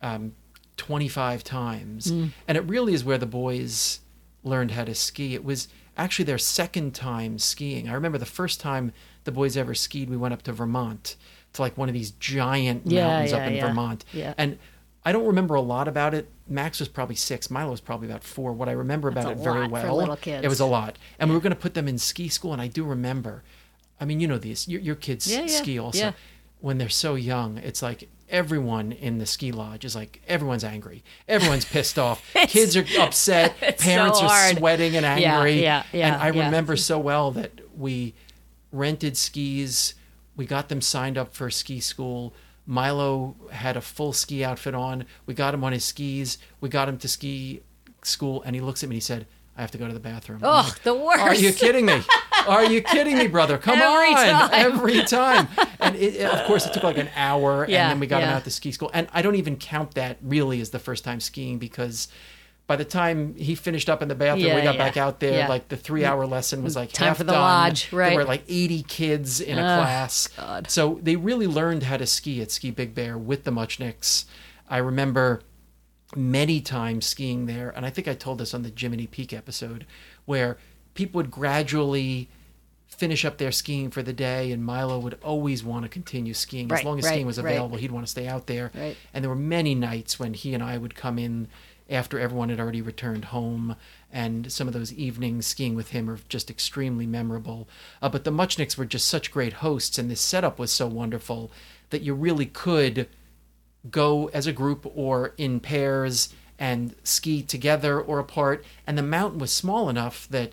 um, 0.00 0.34
25 0.76 1.42
times, 1.42 2.10
and 2.46 2.56
it 2.56 2.62
really 2.68 2.94
is 2.94 3.04
where 3.04 3.18
the 3.18 3.26
boys 3.26 3.98
learned 4.44 4.70
how 4.72 4.84
to 4.84 4.94
ski. 4.94 5.34
It 5.34 5.44
was 5.44 5.66
actually 5.96 6.24
their 6.24 6.38
second 6.38 6.94
time 6.94 7.38
skiing. 7.38 7.88
I 7.88 7.94
remember 7.94 8.18
the 8.18 8.26
first 8.26 8.60
time 8.60 8.92
the 9.24 9.32
boys 9.32 9.56
ever 9.56 9.74
skied, 9.74 10.08
we 10.08 10.16
went 10.16 10.34
up 10.34 10.42
to 10.42 10.52
Vermont 10.52 11.16
to 11.54 11.62
like 11.62 11.76
one 11.76 11.88
of 11.88 11.92
these 11.94 12.12
giant 12.12 12.82
Yeah, 12.86 13.06
mountains 13.06 13.30
yeah, 13.32 13.36
up 13.38 13.46
in 13.48 13.54
yeah. 13.56 13.66
Vermont. 13.66 14.04
Yeah. 14.12 14.34
And 14.38 14.58
I 15.04 15.12
don't 15.12 15.26
remember 15.26 15.54
a 15.54 15.60
lot 15.60 15.88
about 15.88 16.14
it. 16.14 16.28
Max 16.48 16.78
was 16.80 16.88
probably 16.88 17.16
six. 17.16 17.50
Milo 17.50 17.70
was 17.72 17.80
probably 17.80 18.08
about 18.08 18.22
four. 18.24 18.52
What 18.52 18.68
I 18.68 18.72
remember 18.72 19.10
That's 19.10 19.24
about 19.26 19.38
it 19.38 19.42
very 19.42 19.66
well, 19.66 20.00
it 20.26 20.48
was 20.48 20.60
a 20.60 20.66
lot. 20.66 20.96
And 21.18 21.28
we 21.30 21.36
were 21.36 21.42
going 21.42 21.54
to 21.54 21.58
put 21.60 21.74
them 21.74 21.88
in 21.88 21.98
ski 21.98 22.28
school, 22.28 22.52
and 22.52 22.62
I 22.62 22.68
do 22.68 22.84
remember. 22.84 23.42
I 24.00 24.04
mean, 24.04 24.20
you 24.20 24.28
know 24.28 24.38
these. 24.38 24.68
Your, 24.68 24.80
your 24.80 24.94
kids 24.94 25.30
Yeah, 25.30 25.40
yeah, 25.42 25.46
ski 25.46 25.78
also. 25.78 25.98
yeah. 25.98 26.12
When 26.60 26.78
they're 26.78 26.88
so 26.88 27.16
young, 27.16 27.58
it's 27.58 27.82
like 27.82 28.08
everyone 28.28 28.92
in 28.92 29.18
the 29.18 29.26
ski 29.26 29.50
lodge 29.52 29.84
is 29.84 29.94
like 29.96 30.22
everyone's 30.28 30.62
angry, 30.64 31.02
everyone's 31.28 31.64
pissed 31.64 31.98
off, 31.98 32.22
kids 32.46 32.76
are 32.76 32.84
upset, 33.00 33.58
parents 33.78 34.20
so 34.20 34.26
are 34.26 34.50
sweating 34.54 34.96
and 34.96 35.04
Yeah, 35.20 35.34
angry. 35.36 35.60
yeah, 35.62 35.82
yeah, 35.92 36.14
and 36.14 36.22
I 36.22 36.30
yeah. 36.30 36.44
remember 36.46 36.76
so 36.76 36.98
well 36.98 37.32
that 37.32 37.60
we 37.76 38.14
rented 38.70 39.16
skis. 39.16 39.94
We 40.36 40.46
got 40.46 40.68
them 40.68 40.80
signed 40.80 41.18
up 41.18 41.34
for 41.34 41.50
ski 41.50 41.80
school. 41.80 42.34
Milo 42.66 43.34
had 43.50 43.76
a 43.76 43.80
full 43.80 44.12
ski 44.12 44.44
outfit 44.44 44.74
on. 44.74 45.04
We 45.26 45.34
got 45.34 45.52
him 45.54 45.64
on 45.64 45.72
his 45.72 45.84
skis. 45.84 46.38
We 46.60 46.68
got 46.68 46.88
him 46.88 46.96
to 46.98 47.08
ski 47.08 47.60
school, 48.02 48.42
and 48.42 48.54
he 48.54 48.60
looks 48.60 48.82
at 48.82 48.88
me 48.88 48.94
and 48.94 49.02
he 49.02 49.04
said, 49.04 49.26
"I 49.56 49.60
have 49.60 49.70
to 49.72 49.78
go 49.78 49.86
to 49.88 49.92
the 49.94 50.00
bathroom." 50.00 50.40
Oh, 50.42 50.66
like, 50.68 50.82
the 50.82 50.94
worst. 50.94 51.20
Are 51.22 51.34
you 51.34 51.52
kidding 51.52 51.86
me? 51.86 52.00
Are 52.46 52.64
you 52.64 52.80
kidding 52.82 53.18
me, 53.18 53.26
brother? 53.28 53.58
Come 53.58 53.78
Every 53.82 54.08
on, 54.14 54.14
time. 54.16 54.50
every 54.52 55.02
time. 55.04 55.48
And 55.80 55.96
it, 55.96 56.20
of 56.22 56.44
course, 56.46 56.66
it 56.66 56.72
took 56.72 56.82
like 56.82 56.98
an 56.98 57.08
hour, 57.14 57.66
Yeah, 57.68 57.82
and 57.84 57.90
then 57.92 58.00
we 58.00 58.06
got 58.06 58.22
him 58.22 58.30
yeah. 58.30 58.36
out 58.36 58.44
to 58.44 58.50
ski 58.50 58.72
school. 58.72 58.90
And 58.94 59.08
I 59.12 59.22
don't 59.22 59.36
even 59.36 59.56
count 59.56 59.94
that 59.94 60.18
really 60.22 60.60
as 60.60 60.70
the 60.70 60.78
first 60.78 61.04
time 61.04 61.20
skiing 61.20 61.58
because. 61.58 62.08
By 62.68 62.76
the 62.76 62.84
time 62.84 63.34
he 63.34 63.54
finished 63.54 63.90
up 63.90 64.00
in 64.02 64.08
the 64.08 64.14
bathroom, 64.14 64.46
Yeah, 64.46 64.54
we 64.54 64.62
got 64.62 64.76
yeah, 64.76 64.78
back 64.84 64.96
out 64.96 65.20
there. 65.20 65.40
yeah. 65.40 65.48
Like 65.48 65.68
the 65.68 65.76
three-hour 65.76 66.26
lesson 66.26 66.62
was 66.62 66.76
like 66.76 66.92
Time 66.92 67.08
half 67.08 67.16
for 67.18 67.24
the 67.24 67.32
done. 67.32 67.40
lodge, 67.40 67.90
There 67.90 68.14
were 68.14 68.24
like 68.24 68.44
80 68.48 68.82
kids 68.84 69.40
in 69.40 69.58
a 69.58 69.62
class. 69.62 70.28
God. 70.28 70.70
So 70.70 70.98
they 71.02 71.16
really 71.16 71.46
learned 71.48 71.82
how 71.82 71.96
to 71.96 72.06
ski 72.06 72.40
at 72.40 72.50
Ski 72.50 72.70
Big 72.70 72.94
Bear 72.94 73.18
with 73.18 73.44
the 73.44 73.50
Muchnicks. 73.50 74.24
I 74.70 74.78
remember 74.78 75.42
many 76.14 76.60
times 76.60 77.06
skiing 77.06 77.46
there, 77.46 77.70
and 77.74 77.84
I 77.84 77.90
think 77.90 78.06
I 78.08 78.14
told 78.14 78.38
this 78.38 78.54
on 78.54 78.62
the 78.62 78.72
Jiminy 78.74 79.06
Peak 79.06 79.32
episode, 79.32 79.84
where 80.24 80.56
people 80.94 81.18
would 81.18 81.30
gradually 81.30 82.28
finish 82.86 83.24
up 83.24 83.38
their 83.38 83.50
skiing 83.52 83.90
for 83.90 84.02
the 84.02 84.12
day, 84.12 84.52
and 84.52 84.64
Milo 84.64 84.98
would 84.98 85.18
always 85.24 85.64
want 85.64 85.82
to 85.84 85.88
continue 85.88 86.34
skiing 86.34 86.70
as 86.70 86.84
long 86.84 86.98
as 86.98 87.04
right, 87.06 87.10
skiing 87.12 87.26
was 87.26 87.38
right. 87.38 87.50
available. 87.52 87.76
He'd 87.78 87.90
want 87.90 88.06
to 88.06 88.10
stay 88.10 88.28
out 88.28 88.46
there, 88.46 88.70
Right. 88.74 88.96
and 89.12 89.24
there 89.24 89.30
were 89.30 89.34
many 89.34 89.74
nights 89.74 90.18
when 90.18 90.34
he 90.34 90.54
and 90.54 90.62
I 90.62 90.78
would 90.78 90.94
come 90.94 91.18
in 91.18 91.48
after 91.92 92.18
everyone 92.18 92.48
had 92.48 92.58
already 92.58 92.82
returned 92.82 93.26
home, 93.26 93.76
and 94.10 94.50
some 94.50 94.66
of 94.66 94.74
those 94.74 94.92
evenings 94.92 95.46
skiing 95.46 95.74
with 95.74 95.90
him 95.90 96.08
are 96.10 96.18
just 96.28 96.50
extremely 96.50 97.06
memorable. 97.06 97.68
Uh, 98.00 98.08
but 98.08 98.24
the 98.24 98.30
Muchnicks 98.30 98.76
were 98.76 98.84
just 98.84 99.06
such 99.06 99.30
great 99.30 99.54
hosts, 99.54 99.98
and 99.98 100.10
this 100.10 100.20
setup 100.20 100.58
was 100.58 100.72
so 100.72 100.86
wonderful 100.86 101.50
that 101.90 102.02
you 102.02 102.14
really 102.14 102.46
could 102.46 103.08
go 103.90 104.28
as 104.28 104.46
a 104.46 104.52
group 104.52 104.90
or 104.94 105.34
in 105.36 105.60
pairs 105.60 106.32
and 106.58 106.94
ski 107.04 107.42
together 107.42 108.00
or 108.00 108.18
apart. 108.18 108.64
And 108.86 108.96
the 108.96 109.02
mountain 109.02 109.38
was 109.38 109.52
small 109.52 109.88
enough 109.88 110.28
that 110.30 110.52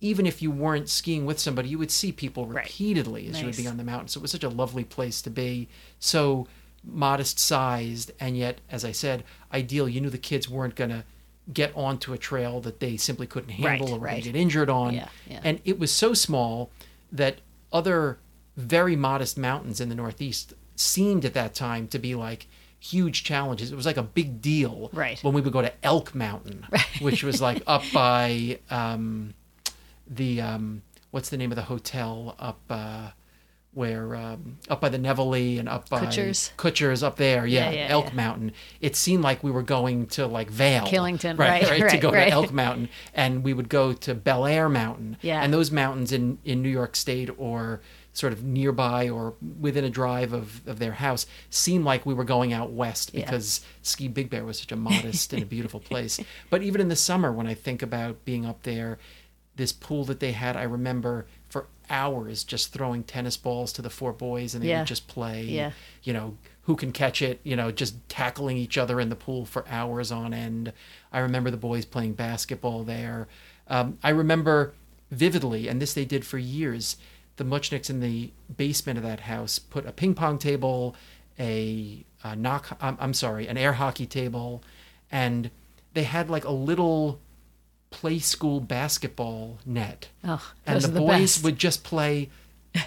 even 0.00 0.26
if 0.26 0.42
you 0.42 0.50
weren't 0.50 0.88
skiing 0.88 1.26
with 1.26 1.38
somebody, 1.38 1.68
you 1.68 1.78
would 1.78 1.90
see 1.90 2.10
people 2.10 2.46
Right. 2.46 2.64
repeatedly 2.64 3.28
as 3.28 3.38
you 3.40 3.46
would 3.46 3.56
be 3.56 3.68
on 3.68 3.76
the 3.76 3.84
mountain. 3.84 4.08
So 4.08 4.18
it 4.18 4.22
was 4.22 4.32
such 4.32 4.42
a 4.42 4.48
lovely 4.48 4.82
place 4.84 5.22
to 5.22 5.30
be. 5.30 5.68
So 6.00 6.48
modest 6.84 7.38
sized, 7.38 8.10
and 8.20 8.36
yet, 8.36 8.60
as 8.70 8.84
I 8.84 8.92
said, 8.92 9.24
ideal. 9.52 9.88
You 9.88 10.00
knew 10.00 10.10
the 10.10 10.18
kids 10.18 10.48
weren't 10.48 10.74
going 10.74 10.90
to 10.90 11.04
get 11.52 11.72
onto 11.76 12.12
a 12.12 12.18
trail 12.18 12.60
that 12.60 12.80
they 12.80 12.96
simply 12.96 13.26
couldn't 13.26 13.50
handle 13.50 13.86
Right, 13.88 13.96
or 13.96 13.98
right. 13.98 14.22
get 14.24 14.36
injured 14.36 14.70
on. 14.70 14.94
Yeah, 14.94 15.08
yeah. 15.28 15.40
And 15.44 15.60
it 15.64 15.78
was 15.78 15.90
so 15.90 16.14
small 16.14 16.70
that 17.10 17.36
other 17.72 18.18
very 18.56 18.96
modest 18.96 19.36
mountains 19.38 19.80
in 19.80 19.88
the 19.88 19.94
Northeast 19.94 20.54
seemed 20.76 21.24
at 21.24 21.34
that 21.34 21.54
time 21.54 21.88
to 21.88 21.98
be 21.98 22.14
like 22.14 22.46
huge 22.78 23.22
challenges. 23.24 23.70
It 23.72 23.76
was 23.76 23.86
like 23.86 23.96
a 23.96 24.02
big 24.02 24.40
deal 24.40 24.90
Right. 24.92 25.22
when 25.22 25.34
we 25.34 25.40
would 25.40 25.52
go 25.52 25.62
to 25.62 25.72
Elk 25.84 26.14
Mountain, 26.14 26.66
which 27.00 27.22
was 27.22 27.40
like 27.40 27.62
up 27.66 27.82
by 27.92 28.58
um, 28.70 29.34
the 30.06 30.40
um, 30.40 30.82
what's 31.10 31.28
the 31.28 31.36
name 31.36 31.50
of 31.52 31.56
the 31.56 31.62
hotel 31.62 32.34
up 32.38 32.60
uh, 32.70 33.10
where 33.74 34.14
um, 34.14 34.58
up 34.68 34.80
by 34.80 34.88
the 34.88 34.98
Nevele 34.98 35.58
and 35.58 35.68
up 35.68 35.88
by 35.88 36.00
Kutsher's? 36.00 36.52
Kutsher's 36.56 37.02
up 37.02 37.16
there, 37.16 37.46
yeah, 37.46 37.70
Yeah, 37.70 37.76
yeah, 37.86 37.88
Elk 37.90 38.06
yeah. 38.08 38.14
Mountain. 38.14 38.52
It 38.80 38.96
seemed 38.96 39.22
like 39.22 39.42
we 39.42 39.50
were 39.50 39.62
going 39.62 40.06
to 40.08 40.26
like 40.26 40.50
Vail, 40.50 40.84
Killington, 40.86 41.38
right, 41.38 41.62
right, 41.62 41.78
to 41.78 41.84
right, 41.84 42.00
go 42.00 42.10
right. 42.12 42.26
to 42.26 42.30
Elk 42.32 42.52
Mountain, 42.52 42.88
and 43.14 43.42
we 43.42 43.54
would 43.54 43.68
go 43.68 43.92
to 43.94 44.14
Belleayre 44.14 44.68
Mountain, 44.70 45.16
Yeah. 45.22 45.42
and 45.42 45.52
those 45.54 45.70
mountains 45.70 46.12
in 46.12 46.38
in 46.44 46.62
New 46.62 46.68
York 46.68 46.96
State 46.96 47.30
or 47.38 47.80
sort 48.14 48.34
of 48.34 48.44
nearby 48.44 49.08
or 49.08 49.34
within 49.58 49.84
a 49.84 49.88
drive 49.90 50.34
of, 50.34 50.60
of 50.68 50.78
their 50.78 50.92
house 50.92 51.24
seemed 51.48 51.82
like 51.82 52.04
we 52.04 52.12
were 52.12 52.24
going 52.24 52.52
out 52.52 52.70
west 52.70 53.10
Yeah. 53.14 53.24
because 53.24 53.62
Ski 53.80 54.06
Big 54.06 54.28
Bear 54.28 54.44
was 54.44 54.58
such 54.60 54.70
a 54.70 54.76
modest 54.90 55.32
and 55.32 55.42
a 55.42 55.46
beautiful 55.46 55.80
place. 55.80 56.20
But 56.50 56.62
even 56.62 56.82
in 56.82 56.88
the 56.88 56.96
summer, 56.96 57.32
when 57.32 57.46
I 57.46 57.54
think 57.54 57.80
about 57.80 58.22
being 58.26 58.44
up 58.44 58.64
there, 58.64 58.98
this 59.56 59.72
pool 59.72 60.04
that 60.04 60.20
they 60.20 60.32
had, 60.32 60.56
I 60.58 60.62
remember 60.64 61.26
hours 61.90 62.44
just 62.44 62.72
throwing 62.72 63.02
tennis 63.04 63.36
balls 63.36 63.72
to 63.74 63.82
the 63.82 63.90
four 63.90 64.12
boys 64.12 64.54
and 64.54 64.62
they 64.64 64.68
Yeah. 64.68 64.78
would 64.80 64.86
just 64.88 65.08
play. 65.08 65.44
Yeah. 65.44 65.72
You 66.02 66.12
know, 66.12 66.36
who 66.62 66.76
can 66.76 66.92
catch 66.92 67.20
it, 67.22 67.40
you 67.42 67.56
know, 67.56 67.70
just 67.72 67.94
tackling 68.08 68.56
each 68.56 68.78
other 68.78 69.00
in 69.00 69.08
the 69.08 69.16
pool 69.16 69.44
for 69.44 69.64
hours 69.68 70.12
on 70.12 70.32
end. 70.32 70.72
I 71.12 71.18
remember 71.18 71.50
the 71.50 71.56
boys 71.56 71.84
playing 71.84 72.14
basketball 72.14 72.84
there. 72.84 73.26
Um, 73.68 73.98
I 74.02 74.10
remember 74.10 74.74
vividly, 75.10 75.68
and 75.68 75.80
this 75.82 75.92
they 75.94 76.04
did 76.04 76.24
for 76.24 76.38
years, 76.38 76.96
the 77.36 77.44
Muchnicks 77.44 77.90
in 77.90 78.00
the 78.00 78.30
basement 78.56 78.96
of 78.98 79.04
that 79.04 79.20
house 79.20 79.58
put 79.58 79.86
a 79.86 79.92
ping 79.92 80.14
pong 80.14 80.38
table, 80.38 80.94
a, 81.38 82.04
a 82.22 82.36
knock, 82.36 82.76
I'm, 82.80 82.96
I'm 83.00 83.14
sorry, 83.14 83.46
an 83.48 83.56
air 83.58 83.72
hockey 83.74 84.06
table, 84.06 84.62
and 85.10 85.50
they 85.94 86.04
had 86.04 86.30
like 86.30 86.44
a 86.44 86.52
little 86.52 87.20
Playskool 87.92 88.66
basketball 88.66 89.58
net. 89.64 90.08
Oh, 90.24 90.52
and 90.66 90.80
the 90.80 90.88
the 90.88 91.00
boys 91.00 91.36
best. 91.36 91.44
would 91.44 91.58
just 91.58 91.84
play 91.84 92.30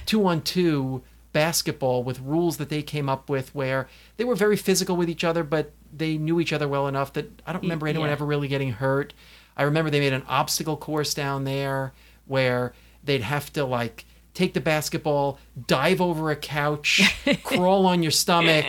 two 0.06 0.26
on 0.26 0.42
two 0.42 1.04
basketball 1.32 2.04
with 2.04 2.20
rules 2.20 2.58
that 2.58 2.70
they 2.70 2.82
came 2.82 3.10
up 3.10 3.30
with 3.30 3.54
where 3.54 3.88
they 4.18 4.24
were 4.24 4.36
very 4.36 4.56
physical 4.56 4.96
with 4.96 5.10
each 5.10 5.24
other, 5.24 5.44
but 5.44 5.72
they 5.94 6.18
knew 6.18 6.40
each 6.40 6.54
other 6.54 6.68
well 6.68 6.88
enough 6.88 7.14
that 7.14 7.42
I 7.46 7.54
don't 7.54 7.62
remember 7.62 7.88
anyone 7.88 8.08
yeah. 8.08 8.14
ever 8.14 8.26
really 8.26 8.48
getting 8.48 8.72
hurt. 8.72 9.14
I 9.58 9.64
remember 9.64 9.90
they 9.90 10.00
made 10.00 10.14
an 10.14 10.24
obstacle 10.28 10.78
course 10.78 11.14
down 11.14 11.44
there 11.44 11.94
where 12.26 12.74
they'd 13.04 13.22
have 13.22 13.52
to 13.54 13.66
like 13.66 14.06
take 14.34 14.54
the 14.54 14.62
basketball, 14.62 15.40
dive 15.68 16.02
over 16.02 16.30
a 16.32 16.36
couch, 16.36 17.02
crawl 17.44 17.86
on 17.86 18.02
your 18.04 18.12
stomach, 18.12 18.66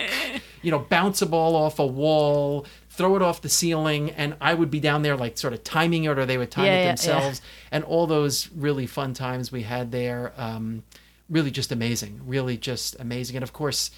you 0.61 0.71
know, 0.71 0.79
bounce 0.79 1.21
a 1.21 1.25
ball 1.25 1.55
off 1.55 1.79
a 1.79 1.85
wall, 1.85 2.65
throw 2.97 3.15
it 3.15 3.21
off 3.21 3.41
the 3.41 3.49
ceiling, 3.49 4.09
and 4.11 4.35
I 4.41 4.53
would 4.53 4.69
be 4.71 4.79
down 4.79 5.03
there 5.03 5.15
like 5.15 5.37
sort 5.37 5.53
of 5.53 5.63
timing 5.63 6.03
it, 6.05 6.17
or 6.19 6.25
they 6.25 6.37
would 6.37 6.51
time 6.51 6.65
Yeah, 6.65 6.73
it 6.73 6.79
yeah, 6.81 6.87
themselves, 6.87 7.41
and 7.71 7.83
all 7.83 8.07
those 8.07 8.49
really 8.51 8.87
fun 8.87 9.13
times 9.13 9.51
we 9.51 9.61
had 9.63 9.91
there. 9.91 10.33
Um, 10.37 10.83
really 11.29 11.51
just 11.51 11.71
amazing, 11.71 12.21
really 12.25 12.57
just 12.57 12.99
amazing, 12.99 13.35
and 13.37 13.43
of 13.43 13.53
course, 13.53 13.91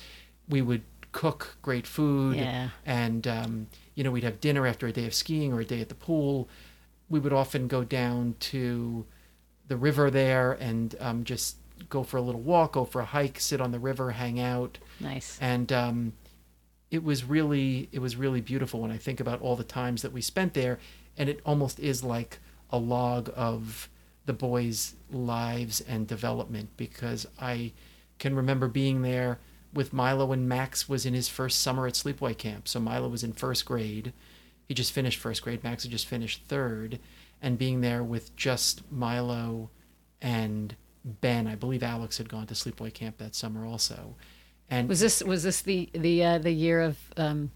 we 0.47 0.61
would 0.61 0.83
cook 1.11 1.57
great 1.61 1.87
food, 1.87 2.37
and 2.85 3.25
um, 3.27 3.67
you 3.95 4.03
know, 4.03 4.11
we'd 4.11 4.23
have 4.23 4.39
dinner 4.41 4.67
after 4.67 4.85
a 4.87 4.91
day 4.91 5.05
of 5.05 5.13
skiing 5.13 5.53
or 5.53 5.59
a 5.61 5.65
day 5.65 5.81
at 5.81 5.89
the 5.89 5.95
pool. 5.95 6.47
We 7.09 7.19
would 7.19 7.33
often 7.33 7.67
go 7.67 7.83
down 7.83 8.35
to 8.51 9.05
the 9.67 9.77
river 9.77 10.11
there 10.11 10.53
and 10.53 10.95
um, 10.99 11.23
just 11.23 11.55
go 11.89 12.03
for 12.03 12.17
a 12.17 12.21
little 12.21 12.41
walk, 12.41 12.73
go 12.73 12.85
for 12.85 13.01
a 13.01 13.05
hike, 13.05 13.39
sit 13.39 13.61
on 13.61 13.71
the 13.71 13.79
river, 13.79 14.11
hang 14.11 14.39
out, 14.39 14.77
Nice. 14.99 15.37
and 15.41 15.71
um, 15.71 16.13
it 16.91 17.03
was 17.03 17.23
really 17.23 17.89
it 17.91 17.99
was 17.99 18.15
really 18.15 18.41
beautiful 18.41 18.81
when 18.81 18.91
I 18.91 18.97
think 18.97 19.19
about 19.19 19.41
all 19.41 19.55
the 19.55 19.63
times 19.63 20.01
that 20.01 20.13
we 20.13 20.21
spent 20.21 20.53
there, 20.53 20.79
and 21.17 21.29
it 21.29 21.39
almost 21.45 21.79
is 21.79 22.03
like 22.03 22.39
a 22.71 22.77
log 22.77 23.31
of 23.35 23.89
the 24.25 24.33
boys' 24.33 24.95
lives 25.11 25.81
and 25.81 26.07
development 26.07 26.69
because 26.77 27.27
I 27.39 27.73
can 28.19 28.35
remember 28.35 28.67
being 28.67 29.01
there 29.01 29.39
with 29.73 29.93
Milo 29.93 30.25
when 30.25 30.47
Max 30.47 30.89
was 30.89 31.05
in 31.05 31.13
his 31.13 31.27
first 31.27 31.61
summer 31.61 31.87
at 31.87 31.93
sleepaway 31.93 32.37
camp. 32.37 32.67
So 32.67 32.79
Milo 32.79 33.07
was 33.07 33.23
in 33.23 33.33
first 33.33 33.65
grade. 33.65 34.13
He 34.67 34.73
just 34.73 34.91
finished 34.91 35.19
first 35.19 35.41
grade. 35.43 35.63
Max 35.63 35.83
had 35.83 35.91
just 35.91 36.07
finished 36.07 36.43
third, 36.47 36.99
and 37.41 37.57
being 37.57 37.81
there 37.81 38.03
with 38.03 38.35
just 38.35 38.91
Milo 38.91 39.69
and 40.21 40.75
Ben. 41.03 41.47
I 41.47 41.55
believe 41.55 41.83
Alex 41.83 42.17
had 42.17 42.29
gone 42.29 42.47
to 42.47 42.53
sleepaway 42.53 42.93
camp 42.93 43.17
that 43.17 43.35
summer 43.35 43.65
also. 43.65 44.15
And 44.69 44.87
Was 44.89 44.99
this 44.99 45.23
was 45.23 45.43
this 45.43 45.61
the 45.61 45.89
the 45.93 46.23
uh, 46.23 46.37
the 46.37 46.51
year 46.51 46.81
of 46.81 46.97
um, 47.17 47.51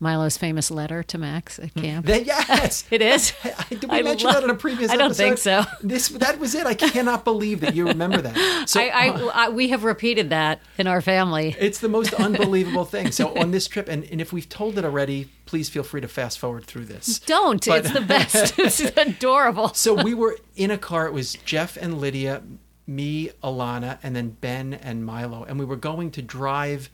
Milo's 0.00 0.36
famous 0.36 0.70
letter 0.70 1.02
to 1.04 1.16
Max 1.16 1.58
at 1.58 1.72
camp? 1.74 2.06
That, 2.06 2.26
yes, 2.26 2.84
it 2.90 3.00
is. 3.00 3.32
Did 3.70 3.84
we 3.84 3.98
I 3.98 4.02
mention 4.02 4.26
love- 4.26 4.34
that 4.34 4.44
in 4.44 4.50
a 4.50 4.54
previous? 4.54 4.90
I 4.90 4.96
don't 4.96 5.06
episode? 5.06 5.22
think 5.22 5.38
so. 5.38 5.64
This 5.82 6.08
that 6.08 6.38
was 6.40 6.54
it. 6.56 6.66
I 6.66 6.74
cannot 6.74 7.24
believe 7.24 7.60
that 7.60 7.74
you 7.76 7.86
remember 7.86 8.20
that. 8.20 8.68
So 8.68 8.80
I, 8.80 8.84
I, 8.88 9.06
I 9.46 9.48
we 9.50 9.68
have 9.68 9.84
repeated 9.84 10.30
that 10.30 10.60
in 10.76 10.86
our 10.88 11.00
family. 11.00 11.54
it's 11.58 11.78
the 11.78 11.88
most 11.88 12.12
unbelievable 12.14 12.84
thing. 12.84 13.12
So 13.12 13.34
on 13.38 13.52
this 13.52 13.68
trip, 13.68 13.88
and, 13.88 14.02
and 14.10 14.20
if 14.20 14.32
we've 14.32 14.48
told 14.48 14.76
it 14.76 14.84
already, 14.84 15.28
please 15.46 15.68
feel 15.68 15.84
free 15.84 16.00
to 16.00 16.08
fast 16.08 16.38
forward 16.40 16.64
through 16.64 16.86
this. 16.86 17.20
Don't. 17.20 17.64
But- 17.64 17.84
it's 17.84 17.92
the 17.94 18.00
best. 18.00 18.58
it's 18.58 18.80
adorable. 18.80 19.72
So 19.74 20.02
we 20.02 20.14
were 20.14 20.36
in 20.56 20.70
a 20.72 20.78
car. 20.78 21.06
It 21.06 21.12
was 21.12 21.34
Jeff 21.44 21.76
and 21.76 22.00
Lydia, 22.00 22.42
me, 22.86 23.30
Alana, 23.42 23.98
and 24.02 24.14
then 24.14 24.36
Ben 24.40 24.74
and 24.74 25.04
Milo, 25.04 25.44
and 25.44 25.58
we 25.58 25.64
were 25.64 25.76
going 25.76 26.10
to 26.12 26.22
drive 26.22 26.90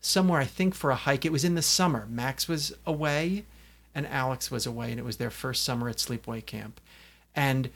somewhere. 0.00 0.40
I 0.40 0.44
think 0.44 0.74
for 0.74 0.90
a 0.90 0.96
hike. 0.96 1.24
It 1.24 1.32
was 1.32 1.44
in 1.44 1.54
the 1.54 1.62
summer. 1.62 2.06
Max 2.10 2.48
was 2.48 2.74
away, 2.84 3.44
and 3.94 4.06
Alex 4.06 4.50
was 4.50 4.66
away, 4.66 4.90
and 4.90 4.98
it 4.98 5.04
was 5.04 5.16
their 5.16 5.30
first 5.30 5.64
summer 5.64 5.88
at 5.88 5.96
sleepaway 5.96 6.44
camp. 6.44 6.80
And 7.34 7.70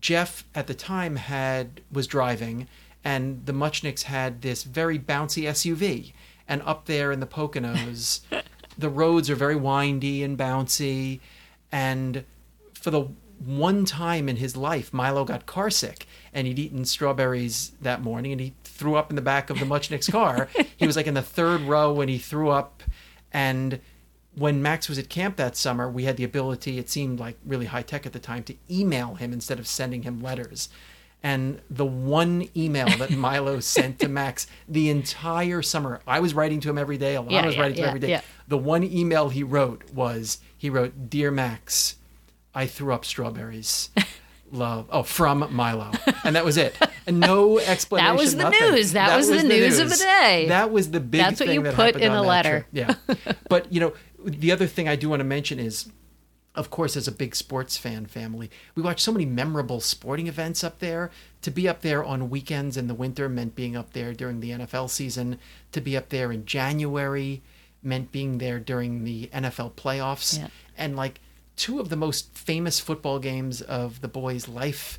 Jeff 0.00 0.44
at 0.54 0.66
the 0.66 0.74
time 0.74 1.16
had 1.16 1.82
was 1.92 2.06
driving, 2.06 2.68
and 3.04 3.44
the 3.46 3.52
Muchnicks 3.52 4.04
had 4.04 4.42
this 4.42 4.62
very 4.62 4.98
bouncy 4.98 5.44
SUV. 5.44 6.12
And 6.48 6.62
up 6.62 6.86
there 6.86 7.12
in 7.12 7.20
the 7.20 7.26
Poconos, 7.26 8.20
the 8.78 8.88
roads 8.88 9.30
are 9.30 9.36
very 9.36 9.56
windy 9.56 10.22
and 10.22 10.36
bouncy. 10.36 11.20
And 11.70 12.24
for 12.74 12.90
the 12.90 13.08
one 13.44 13.84
time 13.84 14.28
in 14.28 14.36
his 14.36 14.56
life, 14.56 14.92
Milo 14.92 15.24
got 15.24 15.46
car 15.46 15.70
sick, 15.70 16.06
and 16.32 16.46
he'd 16.46 16.58
eaten 16.58 16.84
strawberries 16.84 17.72
that 17.80 18.02
morning, 18.02 18.32
and 18.32 18.40
he 18.40 18.54
threw 18.64 18.96
up 18.96 19.10
in 19.10 19.16
the 19.16 19.22
back 19.22 19.50
of 19.50 19.58
the 19.58 19.64
Muchnick's 19.66 20.08
car. 20.08 20.48
he 20.76 20.86
was 20.86 20.96
like 20.96 21.06
in 21.06 21.14
the 21.14 21.22
third 21.22 21.62
row 21.62 21.92
when 21.92 22.08
he 22.08 22.18
threw 22.18 22.50
up, 22.50 22.82
and 23.32 23.80
when 24.36 24.62
Max 24.62 24.88
was 24.88 24.98
at 24.98 25.08
camp 25.08 25.36
that 25.36 25.56
summer, 25.56 25.90
we 25.90 26.04
had 26.04 26.16
the 26.16 26.24
ability, 26.24 26.78
it 26.78 26.88
seemed 26.88 27.18
like 27.18 27.36
really 27.44 27.66
high 27.66 27.82
tech 27.82 28.06
at 28.06 28.12
the 28.12 28.18
time, 28.20 28.42
to 28.44 28.54
email 28.70 29.14
him 29.14 29.32
instead 29.32 29.58
of 29.58 29.66
sending 29.66 30.02
him 30.02 30.20
letters. 30.20 30.68
And 31.22 31.60
the 31.68 31.84
one 31.84 32.48
email 32.56 32.88
that 32.98 33.10
Milo 33.16 33.60
sent 33.60 33.98
to 33.98 34.08
Max 34.08 34.46
the 34.68 34.88
entire 34.88 35.60
summer, 35.62 36.00
I 36.06 36.20
was 36.20 36.32
writing 36.32 36.60
to 36.60 36.70
him 36.70 36.78
every 36.78 36.96
day, 36.96 37.14
Alana 37.14 37.30
Yeah, 37.30 37.46
was 37.46 37.54
yeah, 37.56 37.60
writing 37.60 37.76
to 37.76 37.82
him 37.82 37.88
every 37.88 38.00
day. 38.00 38.08
yeah. 38.10 38.20
The 38.48 38.56
one 38.58 38.84
email 38.84 39.28
he 39.28 39.42
wrote 39.42 39.90
was, 39.92 40.38
he 40.56 40.70
wrote, 40.70 41.10
Dear 41.10 41.30
Max, 41.30 41.96
I 42.54 42.66
threw 42.66 42.92
up 42.92 43.04
strawberries. 43.04 43.90
Love. 44.52 44.88
Oh, 44.90 45.04
from 45.04 45.46
Milo. 45.52 45.92
And 46.24 46.34
that 46.34 46.44
was 46.44 46.56
it. 46.56 46.76
And 47.06 47.20
no 47.20 47.60
explanation. 47.60 48.16
That 48.16 48.20
was 48.20 48.34
the 48.34 48.42
nothing. 48.44 48.72
news. 48.72 48.92
That 48.92 49.16
was 49.16 49.28
the 49.28 49.42
news 49.44 49.78
of 49.78 49.90
the 49.90 49.96
day. 49.96 50.46
That 50.48 50.72
was 50.72 50.90
the 50.90 50.98
big 50.98 51.20
That's 51.20 51.40
what 51.40 51.46
thing 51.46 51.54
you 51.54 51.62
that 51.62 51.74
put 51.74 51.96
in 51.96 52.10
a 52.10 52.22
letter. 52.22 52.66
Yeah. 52.72 52.94
but, 53.48 53.72
you 53.72 53.78
know, 53.78 53.92
the 54.24 54.50
other 54.50 54.66
thing 54.66 54.88
I 54.88 54.96
do 54.96 55.08
want 55.08 55.20
to 55.20 55.24
mention 55.24 55.60
is 55.60 55.90
of 56.56 56.68
course, 56.68 56.96
as 56.96 57.06
a 57.06 57.12
big 57.12 57.36
sports 57.36 57.76
fan 57.76 58.06
family, 58.06 58.50
we 58.74 58.82
watched 58.82 59.00
so 59.00 59.12
many 59.12 59.24
memorable 59.24 59.80
sporting 59.80 60.26
events 60.26 60.64
up 60.64 60.80
there. 60.80 61.10
To 61.42 61.50
be 61.50 61.68
up 61.68 61.80
there 61.82 62.04
on 62.04 62.28
weekends 62.28 62.76
in 62.76 62.88
the 62.88 62.94
winter 62.94 63.28
meant 63.28 63.54
being 63.54 63.76
up 63.76 63.92
there 63.92 64.12
during 64.12 64.40
the 64.40 64.50
NFL 64.50 64.90
season. 64.90 65.38
To 65.72 65.80
be 65.80 65.96
up 65.96 66.08
there 66.08 66.32
in 66.32 66.44
January 66.44 67.42
meant 67.82 68.12
being 68.12 68.38
there 68.38 68.58
during 68.58 69.04
the 69.04 69.28
NFL 69.32 69.72
playoffs. 69.72 70.38
Yeah. 70.38 70.48
And 70.76 70.96
like 70.96 71.20
two 71.60 71.78
of 71.78 71.90
the 71.90 71.96
most 71.96 72.34
famous 72.34 72.80
football 72.80 73.18
games 73.18 73.60
of 73.60 74.00
the 74.00 74.08
boys' 74.08 74.48
life 74.48 74.98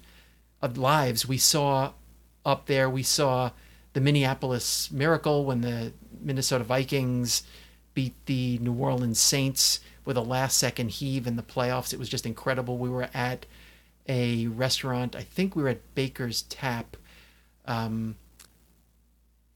of 0.62 0.78
lives 0.78 1.28
we 1.28 1.36
saw 1.36 1.92
up 2.46 2.68
there. 2.68 2.88
We 2.88 3.02
saw 3.02 3.50
the 3.94 4.00
Minneapolis 4.00 4.92
Miracle 4.92 5.44
when 5.44 5.62
the 5.62 5.92
Minnesota 6.22 6.64
Vikings 6.64 7.42
beat 7.96 8.14
the 8.28 8.60
New 8.60 8.74
Orleans 8.74 9.20
Saints 9.20 9.80
with 10.06 10.16
a 10.16 10.22
last 10.22 10.56
second 10.56 10.92
heave 10.92 11.26
in 11.26 11.36
the 11.36 11.42
playoffs. 11.42 11.94
It 11.94 12.00
was 12.00 12.10
just 12.10 12.28
incredible. 12.28 12.78
We 12.78 12.92
were 12.92 13.10
at 13.12 13.48
a 14.08 14.46
restaurant, 14.46 15.16
I 15.16 15.24
think 15.24 15.56
we 15.56 15.64
were 15.64 15.70
at 15.70 15.96
Baker's 15.96 16.44
Tap. 16.44 16.96
Um, 17.66 18.18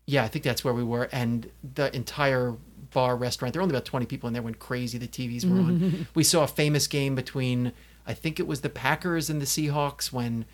yeah, 0.08 0.24
I 0.24 0.28
think 0.28 0.44
that's 0.44 0.64
where 0.64 0.74
we 0.74 0.84
were. 0.84 1.08
And 1.12 1.52
the 1.76 1.96
entire 1.96 2.56
bar 2.96 3.18
restaurant, 3.18 3.54
there 3.54 3.60
were 3.60 3.64
only 3.64 3.76
about 3.76 3.86
20 3.86 4.06
people 4.06 4.28
in 4.28 4.34
there, 4.34 4.42
went 4.42 4.58
crazy. 4.58 4.98
The 4.98 5.08
TVs 5.08 5.44
were 5.44 5.58
on. 5.58 6.08
we 6.16 6.24
saw 6.24 6.44
a 6.44 6.48
famous 6.48 6.88
game 6.88 7.14
between, 7.14 7.74
I 8.08 8.14
think 8.14 8.40
it 8.40 8.48
was 8.48 8.62
the 8.62 8.70
Packers 8.70 9.30
and 9.30 9.42
the 9.42 9.46
Seahawks 9.46 10.14
when 10.14 10.46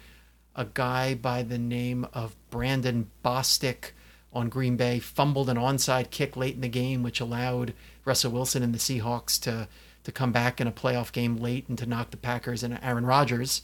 a 0.56 0.66
guy 0.66 1.14
by 1.14 1.44
the 1.44 1.60
name 1.60 2.08
of 2.14 2.36
Brandon 2.50 3.12
Bostick 3.24 3.92
on 4.34 4.50
Green 4.50 4.76
Bay 4.76 4.98
fumbled 4.98 5.50
an 5.50 5.58
onside 5.58 6.10
kick 6.10 6.36
late 6.36 6.56
in 6.56 6.62
the 6.62 6.68
game, 6.68 7.04
which 7.04 7.20
allowed 7.20 7.76
Russell 8.06 8.32
Wilson 8.32 8.64
and 8.64 8.74
the 8.74 8.80
Seahawks 8.80 9.40
to 9.44 9.68
to 10.04 10.12
come 10.12 10.32
back 10.32 10.60
in 10.60 10.66
a 10.66 10.72
playoff 10.72 11.12
game 11.12 11.38
late 11.38 11.70
and 11.70 11.78
to 11.78 11.86
knock 11.86 12.10
the 12.10 12.18
Packers 12.18 12.64
and 12.64 12.80
Aaron 12.82 13.06
Rodgers, 13.06 13.62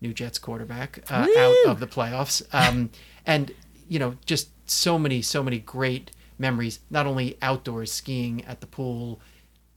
new 0.00 0.14
Jets 0.14 0.38
quarterback, 0.38 1.00
uh, 1.10 1.26
out 1.36 1.56
of 1.66 1.80
the 1.80 1.88
playoffs. 1.88 2.40
Um, 2.54 2.90
and 3.26 3.50
you 3.88 3.98
know, 3.98 4.16
just 4.24 4.48
so 4.70 4.96
many, 4.96 5.22
so 5.22 5.42
many 5.42 5.58
great 5.58 6.12
memories. 6.38 6.80
Not 6.90 7.06
only 7.06 7.38
outdoors 7.42 7.92
skiing 7.92 8.44
at 8.44 8.60
the 8.60 8.66
pool, 8.66 9.20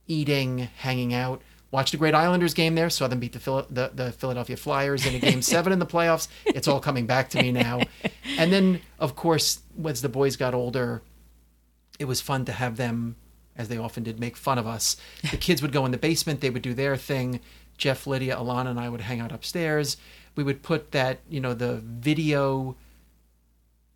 eating, 0.07 0.69
hanging 0.77 1.13
out. 1.13 1.41
Watched 1.71 1.93
a 1.93 1.97
great 1.97 2.13
Islanders 2.13 2.53
game 2.53 2.75
there. 2.75 2.89
Saw 2.89 3.07
them 3.07 3.19
beat 3.19 3.33
the, 3.33 3.39
Phil- 3.39 3.67
the 3.69 3.91
the 3.93 4.11
Philadelphia 4.11 4.55
Flyers 4.55 5.05
in 5.05 5.15
a 5.15 5.19
game 5.19 5.41
seven 5.53 5.73
in 5.73 5.79
the 5.79 5.85
playoffs. 5.85 6.27
It's 6.45 6.67
all 6.67 6.79
coming 6.79 7.05
back 7.05 7.29
to 7.31 7.41
me 7.41 7.51
now. 7.51 7.81
And 8.37 8.51
then, 8.51 8.81
of 8.99 9.15
course, 9.15 9.59
as 9.83 10.01
the 10.01 10.09
boys 10.09 10.37
got 10.37 10.53
older, 10.53 11.01
it 11.99 12.05
was 12.05 12.21
fun 12.21 12.45
to 12.45 12.51
have 12.51 12.77
them, 12.77 13.15
as 13.57 13.67
they 13.67 13.77
often 13.77 14.03
did, 14.03 14.19
make 14.19 14.37
fun 14.37 14.57
of 14.57 14.67
us. 14.67 14.95
The 15.31 15.37
kids 15.37 15.61
would 15.61 15.71
go 15.73 15.85
in 15.85 15.91
the 15.91 15.97
basement, 15.97 16.41
they 16.41 16.49
would 16.49 16.61
do 16.61 16.73
their 16.73 16.95
thing. 16.95 17.41
Jeff, 17.77 18.07
Lydia, 18.07 18.37
Alana, 18.37 18.67
and 18.67 18.79
I 18.79 18.87
would 18.87 19.01
hang 19.01 19.19
out 19.19 19.33
upstairs. 19.33 19.97
We 20.35 20.43
would 20.43 20.63
put 20.63 20.91
that, 20.91 21.19
you 21.29 21.41
know, 21.41 21.53
the 21.53 21.81
video 21.83 22.77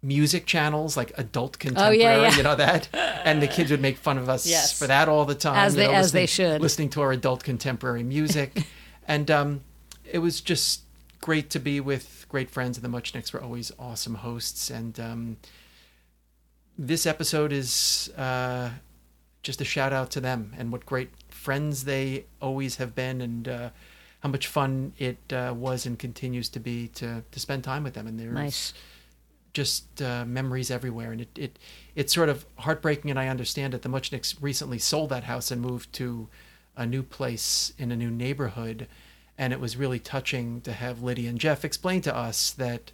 music 0.02 0.46
channels 0.46 0.96
like 0.96 1.12
adult 1.18 1.60
contemporary, 1.60 2.04
Oh, 2.04 2.22
yeah. 2.22 2.36
you 2.38 2.44
know 2.44 2.56
that, 2.56 2.88
and 2.94 3.42
the 3.42 3.48
kids 3.48 3.70
would 3.72 3.82
make 3.82 3.98
fun 3.98 4.18
of 4.18 4.30
us 4.30 4.46
Yes. 4.48 4.78
for 4.78 4.88
that 4.88 5.10
all 5.10 5.26
the 5.26 5.36
time. 5.36 5.58
As 5.58 5.76
they- 5.76 5.88
know, 5.88 5.94
as 5.94 6.12
they 6.14 6.26
should. 6.26 6.62
listening 6.62 6.90
to 6.92 7.02
our 7.02 7.12
adult 7.12 7.44
contemporary 7.44 8.04
music, 8.04 8.66
and 9.08 9.30
um, 9.30 9.62
it 10.10 10.20
was 10.20 10.40
just 10.42 10.84
great 11.22 11.50
to 11.50 11.60
be 11.60 11.80
with 11.82 12.26
great 12.30 12.50
friends. 12.50 12.78
And 12.78 12.84
the 12.86 12.90
Muchnicks 12.90 13.34
were 13.34 13.42
always 13.42 13.72
awesome 13.78 14.16
hosts, 14.16 14.70
and 14.70 14.98
um, 15.00 15.38
this 16.78 17.06
episode 17.06 17.52
is 17.52 18.10
uh, 18.18 18.70
just 19.44 19.60
a 19.62 19.66
shout 19.66 19.92
out 19.94 20.12
to 20.12 20.22
them 20.22 20.54
and 20.58 20.72
what 20.72 20.86
great 20.86 21.10
friends 21.30 21.84
they 21.84 22.26
always 22.42 22.78
have 22.78 22.96
been, 22.96 23.20
and 23.22 23.48
uh, 23.48 23.70
how 24.22 24.30
much 24.30 24.48
fun 24.48 24.94
it 24.98 25.18
uh, 25.34 25.54
was 25.56 25.86
and 25.86 26.00
continues 26.00 26.48
to 26.50 26.60
be 26.60 26.88
to 26.90 27.24
to 27.32 27.40
spend 27.40 27.64
time 27.64 27.84
with 27.84 27.96
them. 27.96 28.08
And 28.08 28.18
there's 28.20 28.34
Nice. 28.34 28.74
Just 29.54 30.02
uh, 30.02 30.26
memories 30.26 30.70
everywhere, 30.70 31.12
and 31.12 31.22
it, 31.22 31.30
it 31.38 31.60
it's 31.96 32.14
sort 32.14 32.30
of 32.30 32.46
heartbreaking. 32.60 33.10
And 33.10 33.20
I 33.20 33.28
understand 33.28 33.74
it. 33.74 33.82
The 33.82 33.90
Muchnicks 33.90 34.42
recently 34.42 34.80
sold 34.80 35.10
that 35.10 35.24
house 35.24 35.52
and 35.52 35.62
moved 35.62 35.92
to 35.94 36.28
a 36.76 36.86
new 36.86 37.04
place 37.04 37.74
in 37.78 37.92
a 37.92 37.96
new 37.96 38.12
neighborhood, 38.12 38.88
and 39.38 39.52
it 39.52 39.60
was 39.60 39.76
really 39.76 40.00
touching 40.00 40.62
to 40.62 40.72
have 40.72 41.02
Lydia 41.02 41.30
and 41.30 41.40
Jeff 41.40 41.66
explain 41.66 42.02
to 42.02 42.16
us 42.16 42.52
that 42.52 42.92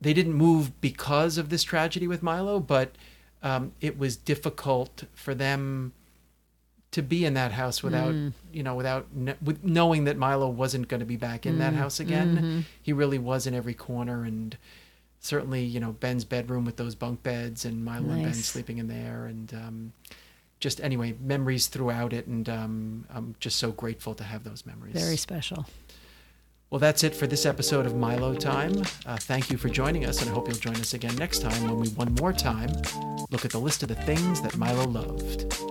they 0.00 0.12
didn't 0.12 0.34
move 0.34 0.80
because 0.80 1.38
of 1.38 1.48
this 1.48 1.62
tragedy 1.62 2.08
with 2.08 2.22
Milo, 2.22 2.58
but 2.58 2.96
um, 3.42 3.72
it 3.80 3.96
was 3.96 4.16
difficult 4.16 5.04
for 5.14 5.34
them 5.34 5.92
to 6.92 7.02
be 7.02 7.24
in 7.24 7.34
that 7.34 7.52
house 7.52 7.82
without 7.82 8.14
you 8.52 8.62
know 8.62 8.74
without 8.74 9.06
with 9.42 9.64
knowing 9.64 10.04
that 10.04 10.16
Milo 10.16 10.48
wasn't 10.48 10.88
going 10.88 11.00
to 11.00 11.06
be 11.06 11.16
back 11.16 11.44
in 11.46 11.58
that 11.58 11.72
house 11.74 11.98
again. 12.00 12.64
He 12.80 12.92
really 12.92 13.18
was 13.18 13.46
in 13.46 13.54
every 13.54 13.74
corner 13.74 14.24
and 14.24 14.56
certainly 15.20 15.62
you 15.64 15.80
know 15.80 15.92
Ben's 15.92 16.24
bedroom 16.24 16.64
with 16.64 16.76
those 16.76 16.94
bunk 16.94 17.22
beds 17.22 17.64
and 17.64 17.84
Milo 17.84 18.10
and 18.10 18.22
Ben 18.24 18.34
sleeping 18.34 18.78
in 18.78 18.88
there 18.88 19.26
and 19.26 19.52
um, 19.54 19.92
just 20.60 20.80
anyway 20.80 21.14
memories 21.20 21.66
throughout 21.66 22.12
it 22.12 22.26
and 22.26 22.48
um, 22.48 23.06
I'm 23.12 23.34
just 23.40 23.58
so 23.58 23.72
grateful 23.72 24.14
to 24.14 24.24
have 24.24 24.44
those 24.44 24.64
memories. 24.66 24.94
Very 24.94 25.16
special. 25.16 25.66
Well, 26.70 26.78
that's 26.78 27.04
it 27.04 27.14
for 27.14 27.26
this 27.26 27.44
episode 27.44 27.84
of 27.84 27.94
Milo 27.94 28.34
Time. 28.34 28.82
Uh, 29.04 29.18
thank 29.18 29.50
you 29.50 29.58
for 29.58 29.68
joining 29.68 30.06
us, 30.06 30.22
and 30.22 30.30
I 30.30 30.32
hope 30.32 30.48
you'll 30.48 30.56
join 30.56 30.76
us 30.76 30.94
again 30.94 31.14
next 31.16 31.40
time 31.40 31.64
when 31.64 31.78
we 31.78 31.88
one 31.90 32.14
more 32.14 32.32
time 32.32 32.70
look 33.30 33.44
at 33.44 33.50
the 33.50 33.60
list 33.60 33.82
of 33.82 33.90
the 33.90 33.94
things 33.94 34.40
that 34.40 34.56
Milo 34.56 34.86
loved. 34.86 35.61